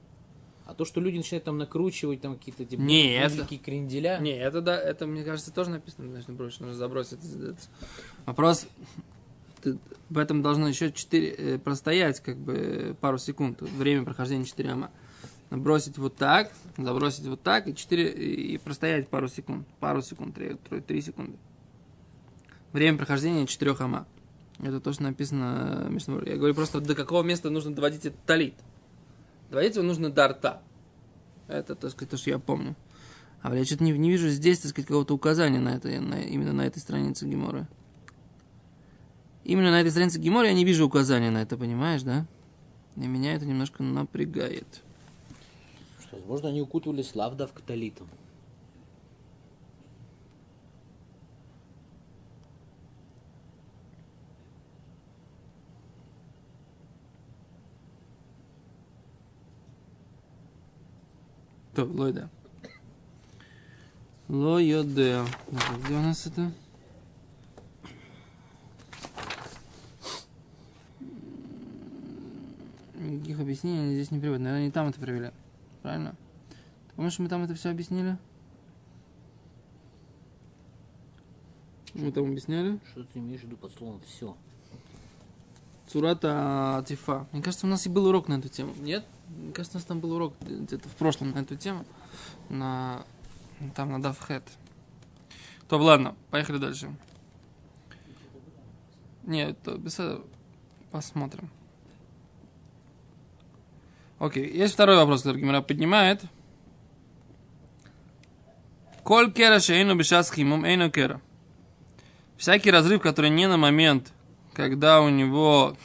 А 0.67 0.73
то, 0.73 0.83
что 0.83 0.99
люди 0.99 1.15
начинают 1.15 1.45
там 1.45 1.57
накручивать 1.57 2.19
там 2.19 2.37
какие-то 2.37 2.65
типа 2.65 2.81
Не, 2.81 3.15
это- 3.17 3.47
кренделя. 3.57 4.19
Не, 4.19 4.37
это 4.37 4.59
да, 4.61 4.77
это, 4.77 5.07
мне 5.07 5.23
кажется, 5.23 5.53
тоже 5.53 5.69
написано, 5.69 6.09
значит, 6.09 6.29
бросить, 6.31 6.59
нужно 6.59 6.75
забросить. 6.75 7.19
Вопрос, 8.25 8.67
ты- 9.63 9.77
в 10.09 10.17
этом 10.17 10.41
должно 10.41 10.67
еще 10.67 10.91
4, 10.91 11.57
простоять, 11.59 12.19
как 12.19 12.37
бы, 12.37 12.97
пару 12.99 13.17
секунд, 13.17 13.61
время 13.61 14.03
прохождения 14.03 14.43
4 14.43 14.71
ама. 14.71 14.91
Бросить 15.49 15.97
вот 15.97 16.17
так, 16.17 16.51
забросить 16.77 17.25
вот 17.27 17.41
так, 17.41 17.69
и 17.69 17.73
4, 17.73 18.09
и 18.11 18.57
простоять 18.57 19.07
пару 19.07 19.29
секунд, 19.29 19.65
пару 19.79 20.01
секунд, 20.01 20.35
3, 20.35 21.01
секунды. 21.01 21.37
Время 22.73 22.97
прохождения 22.97 23.47
4 23.47 23.73
ама. 23.79 24.05
Это 24.59 24.81
то, 24.81 24.91
что 24.91 25.03
написано 25.03 25.87
Брури. 26.07 26.31
Я 26.31 26.35
говорю 26.37 26.55
просто, 26.55 26.81
до 26.81 26.93
какого 26.93 27.23
места 27.23 27.49
нужно 27.49 27.73
доводить 27.73 28.05
этот 28.05 28.21
талит. 28.25 28.55
Доводить 29.49 29.75
его 29.75 29.85
нужно 29.85 30.09
до 30.09 30.27
рта. 30.27 30.61
Это, 31.47 31.75
так 31.75 31.91
сказать, 31.91 32.09
то, 32.11 32.17
что 32.17 32.29
я 32.29 32.39
помню. 32.39 32.75
А 33.41 33.55
я 33.55 33.63
что-то 33.63 33.83
не, 33.83 33.91
не 33.91 34.09
вижу 34.09 34.27
здесь, 34.29 34.59
так 34.59 34.71
сказать, 34.71 34.87
какого-то 34.87 35.13
указания 35.13 35.59
на 35.59 35.69
это, 35.75 35.87
на- 36.01 36.21
именно 36.21 36.53
на 36.53 36.65
этой 36.65 36.79
странице 36.79 37.25
Гемора. 37.27 37.67
Именно 39.45 39.71
на 39.71 39.79
этой 39.79 39.91
странице 39.91 40.19
Гимора 40.19 40.47
я 40.47 40.53
не 40.53 40.65
вижу 40.65 40.85
указания 40.85 41.29
на 41.29 41.41
это, 41.41 41.55
понимаешь, 41.57 42.01
да? 42.03 42.25
И 42.97 43.07
меня 43.07 43.33
это 43.35 43.45
немножко 43.45 43.83
напрягает. 43.83 44.81
Что, 46.01 46.17
возможно, 46.17 46.49
они 46.49 46.61
укутывались 46.61 47.15
лавдав 47.15 47.53
католитом. 47.53 48.07
טוב, 61.76 61.96
לא 61.96 62.04
יודע. 62.04 62.28
לא 64.28 64.60
יודע. 64.60 65.24
Где 65.84 65.94
у 65.94 66.00
нас 66.00 66.26
это? 66.26 66.52
Никаких 72.94 73.40
объяснений 73.40 73.80
они 73.80 73.94
здесь 73.94 74.10
не 74.10 74.18
приводят. 74.18 74.42
Наверное, 74.42 74.62
они 74.62 74.70
там 74.70 74.88
это 74.88 75.00
привели. 75.00 75.32
Правильно? 75.82 76.14
Ты 76.88 76.94
помнишь, 76.96 77.18
мы 77.18 77.28
там 77.28 77.42
это 77.42 77.54
все 77.54 77.70
объяснили? 77.70 78.16
Мы 81.94 82.10
там 82.10 82.24
объясняли? 82.24 82.78
Что 82.90 83.04
ты 83.04 83.18
имеешь 83.18 83.40
в 83.40 83.44
виду 83.44 83.56
под 83.56 83.72
словом 83.72 84.00
все? 84.06 84.34
Цурата 85.88 86.78
Атифа. 86.78 87.26
Мне 87.32 87.42
кажется, 87.42 87.66
у 87.66 87.68
нас 87.68 87.84
и 87.84 87.90
был 87.90 88.06
урок 88.06 88.28
на 88.28 88.34
эту 88.38 88.48
тему. 88.48 88.72
Нет? 88.80 89.04
Мне 89.27 89.51
кажется, 89.51 89.77
у 89.77 89.79
нас 89.79 89.85
там 89.85 89.99
был 89.99 90.13
урок 90.13 90.33
где-то 90.41 90.87
в 90.89 90.95
прошлом 90.95 91.31
на 91.31 91.39
эту 91.39 91.55
тему. 91.55 91.85
На... 92.49 93.03
Там 93.75 93.91
на 93.91 94.01
Давхет. 94.01 94.43
То 95.67 95.77
ладно, 95.77 96.15
поехали 96.29 96.57
дальше. 96.57 96.95
Нет, 99.23 99.61
то 99.63 99.77
без 99.77 99.95
этого 99.95 100.25
посмотрим. 100.91 101.49
Окей, 104.19 104.49
есть 104.49 104.73
второй 104.73 104.95
вопрос, 104.95 105.21
который 105.21 105.41
Гимара 105.41 105.61
поднимает. 105.61 106.21
Коль 109.03 109.31
кера 109.31 109.59
шейну 109.59 109.95
бешас 109.95 110.31
химум 110.31 110.65
эйну 110.65 110.89
кера. 110.89 111.21
Всякий 112.37 112.71
разрыв, 112.71 113.01
который 113.01 113.29
не 113.29 113.47
на 113.47 113.57
момент, 113.57 114.11
когда 114.53 115.01
у 115.01 115.09
него 115.09 115.77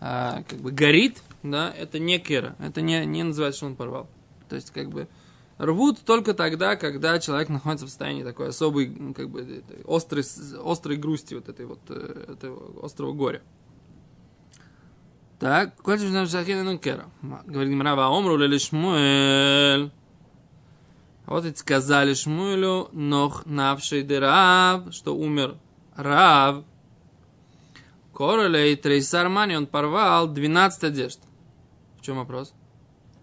а, 0.00 0.42
как 0.48 0.60
бы 0.60 0.70
горит, 0.70 1.22
да, 1.42 1.72
это 1.76 1.98
не 1.98 2.18
кера. 2.18 2.56
Это 2.58 2.80
не, 2.80 3.04
не 3.06 3.22
называется, 3.22 3.58
что 3.58 3.66
он 3.66 3.76
порвал. 3.76 4.08
То 4.48 4.56
есть, 4.56 4.70
как 4.70 4.90
бы, 4.90 5.08
рвут 5.58 6.00
только 6.00 6.34
тогда, 6.34 6.76
когда 6.76 7.18
человек 7.18 7.48
находится 7.48 7.86
в 7.86 7.88
состоянии 7.88 8.24
такой 8.24 8.48
особой, 8.48 8.94
как 9.14 9.30
бы, 9.30 9.40
этой 9.40 9.82
острой, 9.86 10.24
острой 10.64 10.96
грусти, 10.96 11.34
вот 11.34 11.48
этой 11.48 11.66
вот, 11.66 11.80
э, 11.88 12.34
этого 12.34 12.84
острого 12.84 13.12
горя. 13.12 13.42
Так, 15.38 15.74
кольче 15.76 16.26
шахин 16.26 16.64
ну 16.64 16.78
кера. 16.78 17.06
Говорит 17.22 17.72
Гимрава, 17.72 18.08
омру 18.08 18.36
лели 18.36 18.58
Шмуэль. 18.58 19.90
Вот 21.24 21.44
ведь 21.44 21.58
сказали 21.58 22.12
Шмуэлю, 22.12 22.90
нох 22.92 23.46
навший 23.46 24.02
дырав, 24.02 24.92
что 24.92 25.16
умер 25.16 25.56
Рав. 25.96 26.64
Королей 28.12 28.76
Трейсармани, 28.76 29.56
он 29.56 29.66
порвал 29.66 30.28
12 30.28 30.84
одежд. 30.84 31.20
В 32.00 32.02
чем 32.02 32.16
вопрос? 32.16 32.54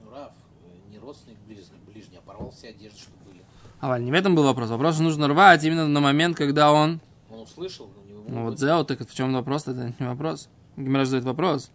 Ну, 0.03 0.12
Раф, 0.12 0.31
э, 0.62 0.91
не 0.91 1.00
родственник 1.00 1.39
ближний, 1.48 1.79
ближний, 1.88 2.17
а 2.17 2.22
порвал 2.22 2.51
все 2.51 2.69
одежды, 2.69 3.00
что 3.00 3.12
были. 3.25 3.43
А, 3.79 3.88
Валь, 3.88 4.03
не 4.03 4.12
в 4.12 4.13
этом 4.13 4.36
был 4.36 4.43
вопрос. 4.43 4.69
Вопрос, 4.69 4.96
что 4.96 5.03
нужно 5.03 5.27
рвать 5.27 5.63
именно 5.63 5.88
на 5.88 6.00
момент, 6.00 6.38
когда 6.38 6.72
он... 6.72 7.00
Он 7.31 7.39
услышал, 7.39 7.89
у 8.05 8.07
него 8.07 8.24
Ну 8.27 8.43
вот 8.43 8.60
Зео, 8.60 8.84
так 8.84 9.00
в 9.00 9.15
чем 9.15 9.34
вопрос? 9.34 9.63
Это 9.67 9.93
не 9.98 10.05
вопрос. 10.05 10.48
Гимера 10.75 11.05
задает 11.05 11.25
вопрос. 11.25 11.72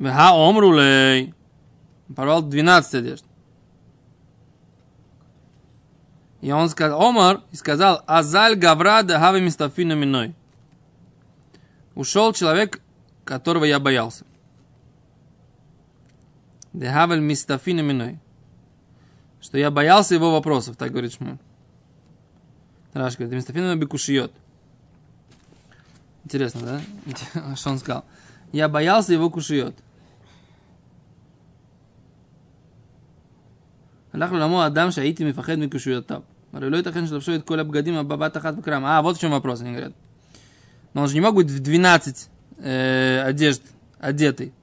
Ха 0.00 0.30
омрулей. 0.34 1.34
Порвал 2.14 2.42
12 2.42 2.94
одежд. 2.94 3.24
И 6.42 6.52
он 6.52 6.68
сказал, 6.68 7.00
Омар, 7.00 7.40
и 7.50 7.56
сказал, 7.56 8.02
Азаль 8.06 8.54
Гаврада 8.54 9.18
Хави 9.18 9.40
Мистафина 9.40 9.94
Миной. 9.94 10.34
Ушел 11.96 12.32
человек, 12.32 12.80
которого 13.24 13.64
я 13.64 13.80
боялся. 13.80 14.24
Дехавель 16.73 17.19
Мистафина 17.19 17.81
Миной. 17.81 18.19
Что 19.41 19.57
я 19.57 19.71
боялся 19.71 20.13
его 20.13 20.31
вопросов, 20.31 20.77
так 20.77 20.91
говорит 20.91 21.13
Шмуль. 21.13 21.37
Раш 22.93 23.17
говорит, 23.17 23.35
Мистафина 23.35 23.75
Бекушиот. 23.75 24.33
Интересно, 26.23 26.81
да? 27.33 27.55
Что 27.55 27.69
он 27.69 27.79
сказал? 27.79 28.03
Я 28.51 28.67
боялся 28.67 29.13
его 29.13 29.29
кушиот. 29.29 29.75
הלך 34.13 34.31
לעולמו 34.31 34.65
אדם 34.65 34.91
שהייתי 34.91 35.25
מפחד 35.25 35.55
מקושיותיו. 35.55 36.21
הרי 36.53 36.69
לא 36.69 36.77
ייתכן 36.77 37.07
שלבשו 37.07 37.35
את 37.35 37.43
כל 37.43 37.59
הבגדים 37.59 38.07
בבת 38.07 38.37
אחת 38.37 38.53
בקרם. 38.55 38.85
А, 38.85 39.01
вот 39.01 39.17
в 39.17 39.19
чем 39.19 39.31
вопрос, 39.31 39.61
они 39.61 39.71
говорят. 39.71 39.93
Но 40.93 41.01
он 41.01 41.07
же 41.07 41.13
не 41.13 41.21
мог 41.21 41.35
быть 41.35 41.51
в 41.51 41.59
12 41.59 42.29
э, 42.57 43.21
одежд 43.25 43.61
одетый. 43.99 44.53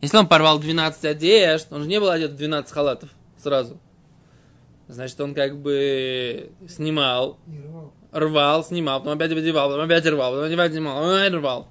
Если 0.00 0.16
он 0.16 0.28
порвал 0.28 0.58
12 0.58 1.04
одежд, 1.04 1.72
он 1.72 1.82
же 1.82 1.88
не 1.88 1.98
был 1.98 2.08
одет 2.10 2.32
в 2.32 2.36
12 2.36 2.70
халатов 2.72 3.10
сразу. 3.36 3.78
Значит, 4.86 5.20
он 5.20 5.34
как 5.34 5.58
бы 5.58 6.50
снимал, 6.68 7.38
И 7.46 7.58
рвал. 7.60 7.92
рвал, 8.12 8.64
снимал, 8.64 9.00
потом 9.00 9.18
опять 9.18 9.32
одевал, 9.32 9.68
потом 9.68 9.84
опять 9.84 10.06
рвал, 10.06 10.32
потом 10.32 10.52
опять 10.52 10.72
снимал, 10.72 10.96
потом 10.96 11.16
опять 11.16 11.32
рвал. 11.34 11.68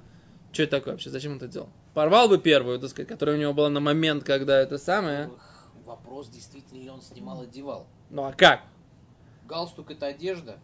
Что 0.52 0.64
это 0.64 0.78
такое 0.78 0.94
вообще? 0.94 1.10
Зачем 1.10 1.32
он 1.32 1.38
это 1.38 1.48
делал? 1.48 1.70
Порвал 1.94 2.30
бы 2.30 2.38
первую, 2.38 2.80
так 2.80 2.90
сказать, 2.92 3.08
которая 3.08 3.38
у 3.38 3.40
него 3.40 3.54
была 3.54 3.70
на 3.70 3.80
момент, 3.80 4.24
когда 4.24 4.60
это 4.60 4.78
самое. 4.78 5.32
Вопрос, 5.86 6.28
действительно 6.28 6.84
ли 6.84 6.90
он 6.90 7.02
снимал, 7.02 7.42
одевал. 7.42 7.88
Ну 8.12 8.24
а 8.24 8.34
как? 8.34 8.62
Галстук 9.48 9.90
это 9.90 10.08
одежда. 10.08 10.60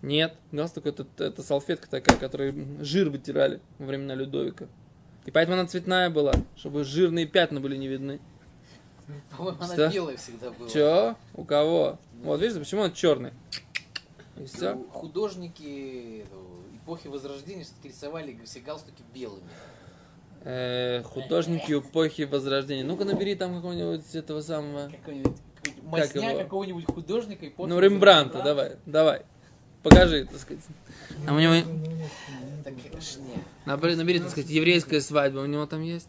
Нет, 0.00 0.36
галстук 0.52 0.86
это, 0.86 1.06
это 1.18 1.42
салфетка 1.42 1.90
такая, 1.90 2.16
которой 2.16 2.54
жир 2.80 3.10
вытирали 3.10 3.60
во 3.78 3.86
времена 3.86 4.14
Людовика. 4.14 4.68
И 5.28 5.30
поэтому 5.30 5.58
она 5.58 5.68
цветная 5.68 6.08
была, 6.08 6.32
чтобы 6.56 6.84
жирные 6.84 7.26
пятна 7.26 7.60
были 7.60 7.76
не 7.76 7.86
видны. 7.86 8.18
По-моему, 9.36 9.58
она 9.60 9.74
Что? 9.74 9.90
белая 9.90 10.16
всегда 10.16 10.50
была. 10.50 10.70
Че? 10.70 11.16
У 11.34 11.44
кого? 11.44 11.98
Вот 12.22 12.40
видишь, 12.40 12.58
почему 12.58 12.80
он 12.80 12.94
черный? 12.94 13.34
И 14.38 14.46
все. 14.46 14.72
Ну, 14.72 14.88
Художники 14.90 16.24
э, 16.24 16.76
эпохи 16.78 17.08
Возрождения 17.08 17.64
все-таки 17.64 17.88
рисовали 17.88 18.40
все 18.46 18.60
галстуки 18.60 19.02
белыми. 19.12 19.42
Э, 20.44 21.02
художники 21.02 21.72
эпохи 21.72 22.22
Возрождения. 22.22 22.84
Ну-ка 22.84 23.04
набери 23.04 23.34
там 23.34 23.54
какого-нибудь 23.54 24.14
этого 24.14 24.40
самого. 24.40 24.88
Какой-нибудь 24.88 25.36
какой-нибудь 25.56 25.90
масня 25.90 26.38
какого-нибудь 26.38 26.86
художника 26.86 27.46
эпохи 27.46 27.68
Ну, 27.68 27.78
Рембранта, 27.78 28.40
давай, 28.42 28.76
давай. 28.86 29.26
Покажи, 29.82 30.24
так 30.24 30.38
сказать. 30.40 30.64
А 31.26 31.34
у 31.34 31.38
него, 31.38 31.52
набери, 33.66 33.94
набери, 33.96 34.18
так 34.20 34.30
сказать, 34.30 34.50
еврейская 34.50 35.00
свадьба. 35.00 35.40
У 35.40 35.46
него 35.46 35.66
там 35.66 35.82
есть? 35.82 36.08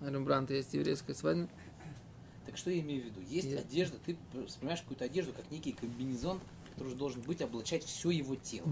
У 0.00 0.06
Рембранта 0.06 0.54
есть 0.54 0.74
еврейская 0.74 1.14
свадьба. 1.14 1.48
Так 2.46 2.56
что 2.56 2.70
я 2.70 2.80
имею 2.80 3.02
в 3.02 3.04
виду? 3.06 3.20
Есть 3.30 3.48
Я- 3.50 3.58
одежда, 3.60 3.96
ты 4.04 4.16
воспринимаешь 4.34 4.80
какую-то 4.80 5.04
одежду 5.04 5.32
как 5.32 5.50
некий 5.50 5.72
комбинезон, 5.72 6.40
который 6.72 6.94
должен 6.94 7.20
быть 7.22 7.40
облачать 7.40 7.84
все 7.84 8.10
его 8.10 8.34
тело. 8.36 8.66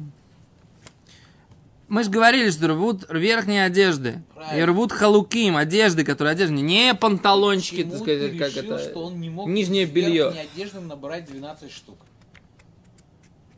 Мы 1.88 2.04
же 2.04 2.10
говорили, 2.10 2.50
что 2.50 2.68
рвут 2.68 3.06
верхние 3.10 3.64
одежды. 3.64 4.22
И 4.32 4.34
Правильно. 4.34 4.66
рвут 4.66 4.92
халуким, 4.92 5.56
одежды, 5.56 6.04
которые 6.04 6.32
одежды. 6.32 6.54
Не 6.54 6.94
панталончики, 6.94 7.76
Почему 7.82 7.90
так 7.92 8.00
сказать, 8.02 8.32
ты 8.32 8.38
как 8.38 8.48
решил, 8.48 8.74
это. 8.74 8.90
что 8.90 9.04
он 9.06 9.20
не 9.20 9.30
мог 9.30 9.48
нижнее 9.48 9.86
белье. 9.86 10.28
одежды 10.28 10.80
набрать 10.80 11.24
12 11.26 11.72
штук? 11.72 11.98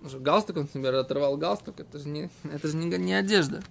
Что, 0.09 0.19
Галстук, 0.19 0.57
он, 0.57 0.63
например, 0.63 0.95
оторвал 0.97 1.37
галстук, 1.37 1.79
это 1.81 1.99
же 1.99 2.09
не, 2.09 2.29
это 2.53 2.69
же 2.69 2.77
не, 2.77 2.87
не 2.99 3.15
одежда. 3.15 3.63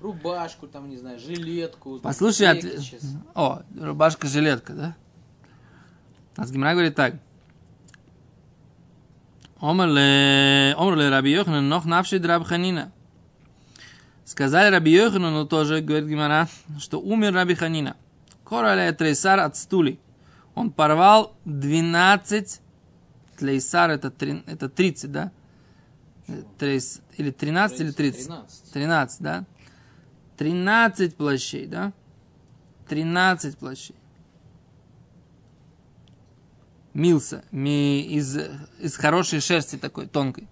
Рубашку, 0.00 0.66
там, 0.66 0.90
не 0.90 0.98
знаю, 0.98 1.18
жилетку. 1.18 1.98
Послушай, 2.00 2.48
от... 2.48 2.64
о, 3.34 3.62
рубашка-жилетка, 3.80 4.72
да? 4.74 4.96
Нас 6.36 6.50
Гимра 6.50 6.72
говорит 6.72 6.94
так. 6.94 7.14
Омрле, 9.58 10.74
омрле 10.76 11.08
Раби 11.08 11.30
Йоханан, 11.30 11.68
нох 11.68 11.86
навший 11.86 12.18
драб 12.18 12.44
Ханина. 12.44 12.92
Сказали 14.26 14.70
Раби 14.70 14.90
Йоханану 14.90 15.46
тоже, 15.46 15.80
говорит 15.80 16.08
Гимара, 16.08 16.48
что 16.78 17.00
умер 17.00 17.32
Раби 17.32 17.54
Ханина. 17.54 17.96
Короле 18.44 18.92
трейсар 18.92 19.40
от 19.40 19.56
стули. 19.56 19.98
Он 20.54 20.70
порвал 20.70 21.34
12 21.46 22.60
тлейсар, 23.38 23.90
это, 23.90 24.10
три- 24.10 24.42
это 24.46 24.68
30, 24.68 25.10
да? 25.12 25.32
Э, 26.28 26.42
Трейс, 26.58 27.00
или 27.16 27.30
13, 27.30 27.80
или 27.80 27.90
30? 27.92 28.26
13. 28.26 28.72
13, 28.72 29.20
да? 29.22 29.44
13 30.36 31.16
плащей, 31.16 31.66
да? 31.66 31.92
13 32.88 33.56
плащей. 33.58 33.96
Милса, 36.94 37.44
ми, 37.50 38.00
из, 38.00 38.38
из 38.78 38.96
хорошей 38.96 39.40
шерсти 39.40 39.76
такой, 39.76 40.06
тонкой. 40.06 40.48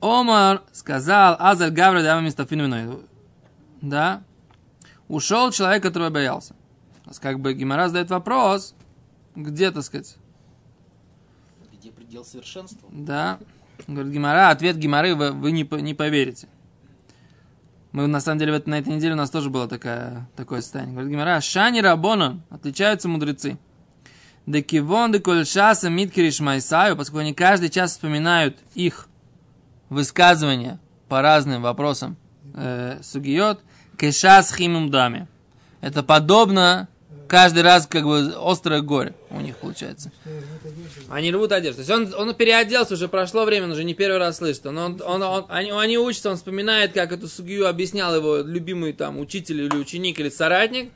Омар 0.00 0.62
сказал, 0.72 1.36
Азаль 1.38 1.70
Гавра 1.70 2.02
Дама 2.02 2.20
Мистафину 2.20 3.02
Да? 3.80 4.22
Ушел 5.08 5.50
человек, 5.50 5.82
который 5.82 6.10
боялся. 6.10 6.54
Как 7.20 7.40
бы 7.40 7.54
Гимара 7.54 7.88
задает 7.88 8.10
вопрос, 8.10 8.74
где, 9.34 9.70
так 9.70 9.82
сказать, 9.82 10.16
Предел 12.08 12.24
совершенства? 12.24 12.88
да, 12.90 13.38
говорит 13.86 14.10
Гимара, 14.10 14.48
ответ 14.48 14.78
Гимары 14.78 15.14
вы, 15.14 15.30
вы 15.30 15.52
не, 15.52 15.68
не 15.82 15.92
поверите. 15.92 16.48
Мы, 17.92 18.06
на 18.06 18.20
самом 18.20 18.38
деле, 18.38 18.62
на 18.64 18.78
этой 18.78 18.94
неделе 18.94 19.12
у 19.12 19.16
нас 19.18 19.28
тоже 19.28 19.50
было 19.50 19.68
такая, 19.68 20.26
такое 20.34 20.62
состояние. 20.62 20.94
Говорит 20.94 21.12
Гимара, 21.12 21.38
Шани 21.42 21.80
Рабона, 21.80 22.40
отличаются 22.48 23.10
мудрецы. 23.10 23.58
Декивон 24.46 25.12
де 25.12 25.20
кольшаса 25.20 25.90
миткириш 25.90 26.40
майсаю, 26.40 26.96
поскольку 26.96 27.18
они 27.18 27.34
каждый 27.34 27.68
час 27.68 27.90
вспоминают 27.90 28.56
их 28.72 29.06
высказывания 29.90 30.80
по 31.10 31.20
разным 31.20 31.60
вопросам 31.60 32.16
э, 32.54 33.00
сугиот, 33.02 33.60
кешас 33.98 34.54
химум 34.54 34.90
даме. 34.90 35.28
Это 35.82 36.02
подобно 36.02 36.88
каждый 37.28 37.62
раз 37.62 37.86
как 37.86 38.04
бы 38.04 38.34
острое 38.42 38.80
горе 38.80 39.14
у 39.30 39.40
них 39.40 39.56
получается. 39.58 40.10
Они 41.08 41.30
рвут 41.30 41.52
одежду. 41.52 41.84
То 41.84 41.92
есть 41.92 42.14
он, 42.14 42.28
он 42.28 42.34
переоделся, 42.34 42.94
уже 42.94 43.06
прошло 43.08 43.44
время, 43.44 43.66
он 43.66 43.72
уже 43.72 43.84
не 43.84 43.94
первый 43.94 44.18
раз 44.18 44.38
слышит. 44.38 44.66
Он, 44.66 44.78
он, 44.78 45.02
он- 45.04 45.22
он- 45.22 45.46
они, 45.48 45.70
они 45.70 45.98
учатся, 45.98 46.30
он 46.30 46.36
вспоминает, 46.36 46.92
как 46.92 47.12
эту 47.12 47.28
сугию 47.28 47.68
объяснял 47.68 48.14
его 48.16 48.38
любимый 48.38 48.92
там 48.92 49.18
учитель 49.18 49.60
или 49.62 49.76
ученик 49.76 50.18
или 50.18 50.28
соратник. 50.30 50.90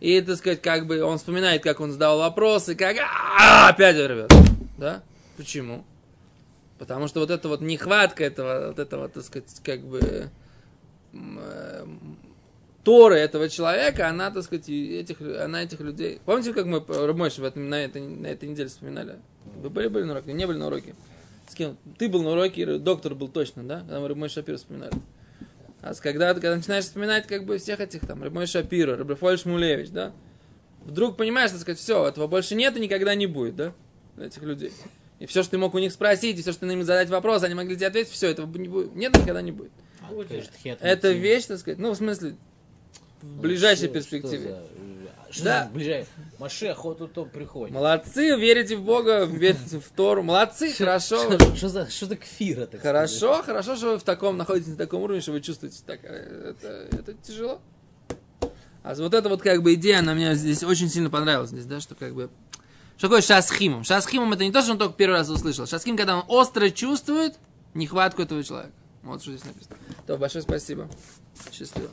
И, 0.00 0.20
так 0.20 0.36
сказать, 0.36 0.60
как 0.60 0.86
бы 0.86 1.02
он 1.02 1.16
вспоминает, 1.16 1.62
как 1.62 1.80
он 1.80 1.90
задавал 1.90 2.18
вопросы, 2.18 2.74
как 2.74 2.96
«А, 3.00 3.68
опять 3.70 3.96
рвет. 3.96 4.30
Да? 4.76 5.02
Почему? 5.38 5.84
Потому 6.78 7.08
что 7.08 7.20
вот 7.20 7.30
эта 7.30 7.48
вот 7.48 7.62
нехватка 7.62 8.24
этого, 8.24 8.68
вот 8.68 8.78
этого, 8.78 9.08
так 9.08 9.24
сказать, 9.24 9.48
как 9.64 9.80
бы 9.80 10.28
э, 11.14 11.86
Торы 12.86 13.16
этого 13.16 13.48
человека, 13.48 14.08
она, 14.08 14.30
так 14.30 14.44
сказать, 14.44 14.68
этих, 14.68 15.20
она 15.20 15.64
этих 15.64 15.80
людей... 15.80 16.20
Помните, 16.24 16.52
как 16.52 16.66
мы 16.66 16.84
Рабмойш 16.86 17.36
в 17.36 17.42
этом, 17.42 17.68
на, 17.68 17.82
этой, 17.84 18.00
на 18.00 18.28
этой 18.28 18.48
неделе 18.48 18.68
вспоминали? 18.68 19.16
Вы 19.60 19.70
были, 19.70 19.88
были 19.88 20.04
на 20.04 20.12
уроке? 20.12 20.32
Не 20.32 20.46
были 20.46 20.56
на 20.56 20.68
уроке? 20.68 20.94
С 21.50 21.56
кем? 21.56 21.76
Ты 21.98 22.08
был 22.08 22.22
на 22.22 22.30
уроке, 22.30 22.78
доктор 22.78 23.16
был 23.16 23.26
точно, 23.26 23.64
да? 23.64 23.80
Когда 23.80 23.98
мы 23.98 24.06
Рабмой 24.06 24.28
Шапир 24.28 24.56
вспоминали. 24.56 24.92
А 25.82 25.94
с- 25.94 26.00
когда, 26.00 26.32
когда 26.34 26.54
начинаешь 26.54 26.84
вспоминать 26.84 27.26
как 27.26 27.44
бы 27.44 27.58
всех 27.58 27.80
этих 27.80 28.06
там, 28.06 28.22
Рабмой 28.22 28.46
Шапира, 28.46 28.96
Рабрафоль 28.96 29.36
Шмулевич, 29.36 29.90
да? 29.90 30.12
Вдруг 30.84 31.16
понимаешь, 31.16 31.50
так 31.50 31.58
сказать, 31.58 31.80
все, 31.80 32.06
этого 32.06 32.28
больше 32.28 32.54
нет 32.54 32.76
и 32.76 32.80
никогда 32.80 33.16
не 33.16 33.26
будет, 33.26 33.56
да? 33.56 33.72
Этих 34.16 34.42
людей. 34.44 34.70
И 35.18 35.26
все, 35.26 35.42
что 35.42 35.50
ты 35.50 35.58
мог 35.58 35.74
у 35.74 35.80
них 35.80 35.90
спросить, 35.90 36.38
и 36.38 36.42
все, 36.42 36.52
что 36.52 36.68
ты 36.68 36.72
им 36.72 36.84
задать 36.84 37.10
вопрос, 37.10 37.42
они 37.42 37.54
могли 37.54 37.74
тебе 37.74 37.88
ответить, 37.88 38.12
все, 38.12 38.28
этого 38.28 38.46
не 38.56 38.68
будет. 38.68 38.94
Нет, 38.94 39.12
никогда 39.16 39.42
не 39.42 39.50
будет. 39.50 39.72
А, 40.02 40.86
Это 40.86 41.10
вещь, 41.10 41.46
так 41.46 41.58
сказать, 41.58 41.80
ну, 41.80 41.90
в 41.90 41.96
смысле, 41.96 42.36
в 43.36 43.40
ближайшей 43.40 43.86
что- 43.86 43.94
перспективе. 43.94 44.38
Что 44.48 44.50
за, 44.50 45.32
что 45.32 45.44
Да. 45.44 45.64
за 45.64 45.70
ближайшей? 45.70 46.08
Машех 46.38 46.84
вот 46.84 47.12
то 47.12 47.24
приходит. 47.24 47.74
Молодцы, 47.74 48.36
верите 48.38 48.76
в 48.76 48.82
Бога, 48.82 49.24
верите 49.24 49.80
в 49.80 49.88
Тору. 49.96 50.22
Молодцы, 50.22 50.70
хорошо. 50.72 51.16
Что, 51.56 51.68
за, 51.68 51.90
что 51.90 52.06
за 52.06 52.16
кфира, 52.16 52.66
так 52.66 52.80
сказать? 52.80 52.82
Хорошо, 52.82 53.42
хорошо, 53.42 53.76
что 53.76 53.92
вы 53.92 53.98
в 53.98 54.02
таком 54.02 54.36
находитесь 54.36 54.68
на 54.70 54.76
таком 54.76 55.02
уровне, 55.02 55.20
что 55.22 55.32
вы 55.32 55.40
чувствуете 55.40 55.78
так. 55.86 56.00
э, 56.04 56.54
Это, 56.60 56.88
это 56.96 57.14
тяжело. 57.14 57.60
А 58.82 58.94
вот 58.94 59.14
эта 59.14 59.28
вот 59.28 59.42
как 59.42 59.62
бы 59.62 59.74
идея, 59.74 59.98
она 59.98 60.14
мне 60.14 60.34
здесь 60.34 60.62
очень 60.62 60.88
сильно 60.88 61.10
понравилась. 61.10 61.50
Здесь, 61.50 61.64
да, 61.64 61.80
что 61.80 61.94
как 61.94 62.14
бы... 62.14 62.30
Что 62.96 63.08
такое 63.08 63.20
шасхимом? 63.20 63.82
Шасхимом 63.84 64.32
это 64.32 64.44
не 64.44 64.52
то, 64.52 64.62
что 64.62 64.72
он 64.72 64.78
только 64.78 64.94
первый 64.94 65.14
раз 65.14 65.28
услышал. 65.28 65.66
Шасхим, 65.66 65.96
когда 65.96 66.16
он 66.18 66.24
остро 66.28 66.70
чувствует 66.70 67.34
нехватку 67.74 68.22
этого 68.22 68.42
человека. 68.44 68.72
Вот 69.02 69.22
что 69.22 69.32
здесь 69.32 69.44
написано. 69.44 69.76
То, 70.06 70.16
большое 70.16 70.42
спасибо. 70.42 70.88
Счастливо. 71.52 71.90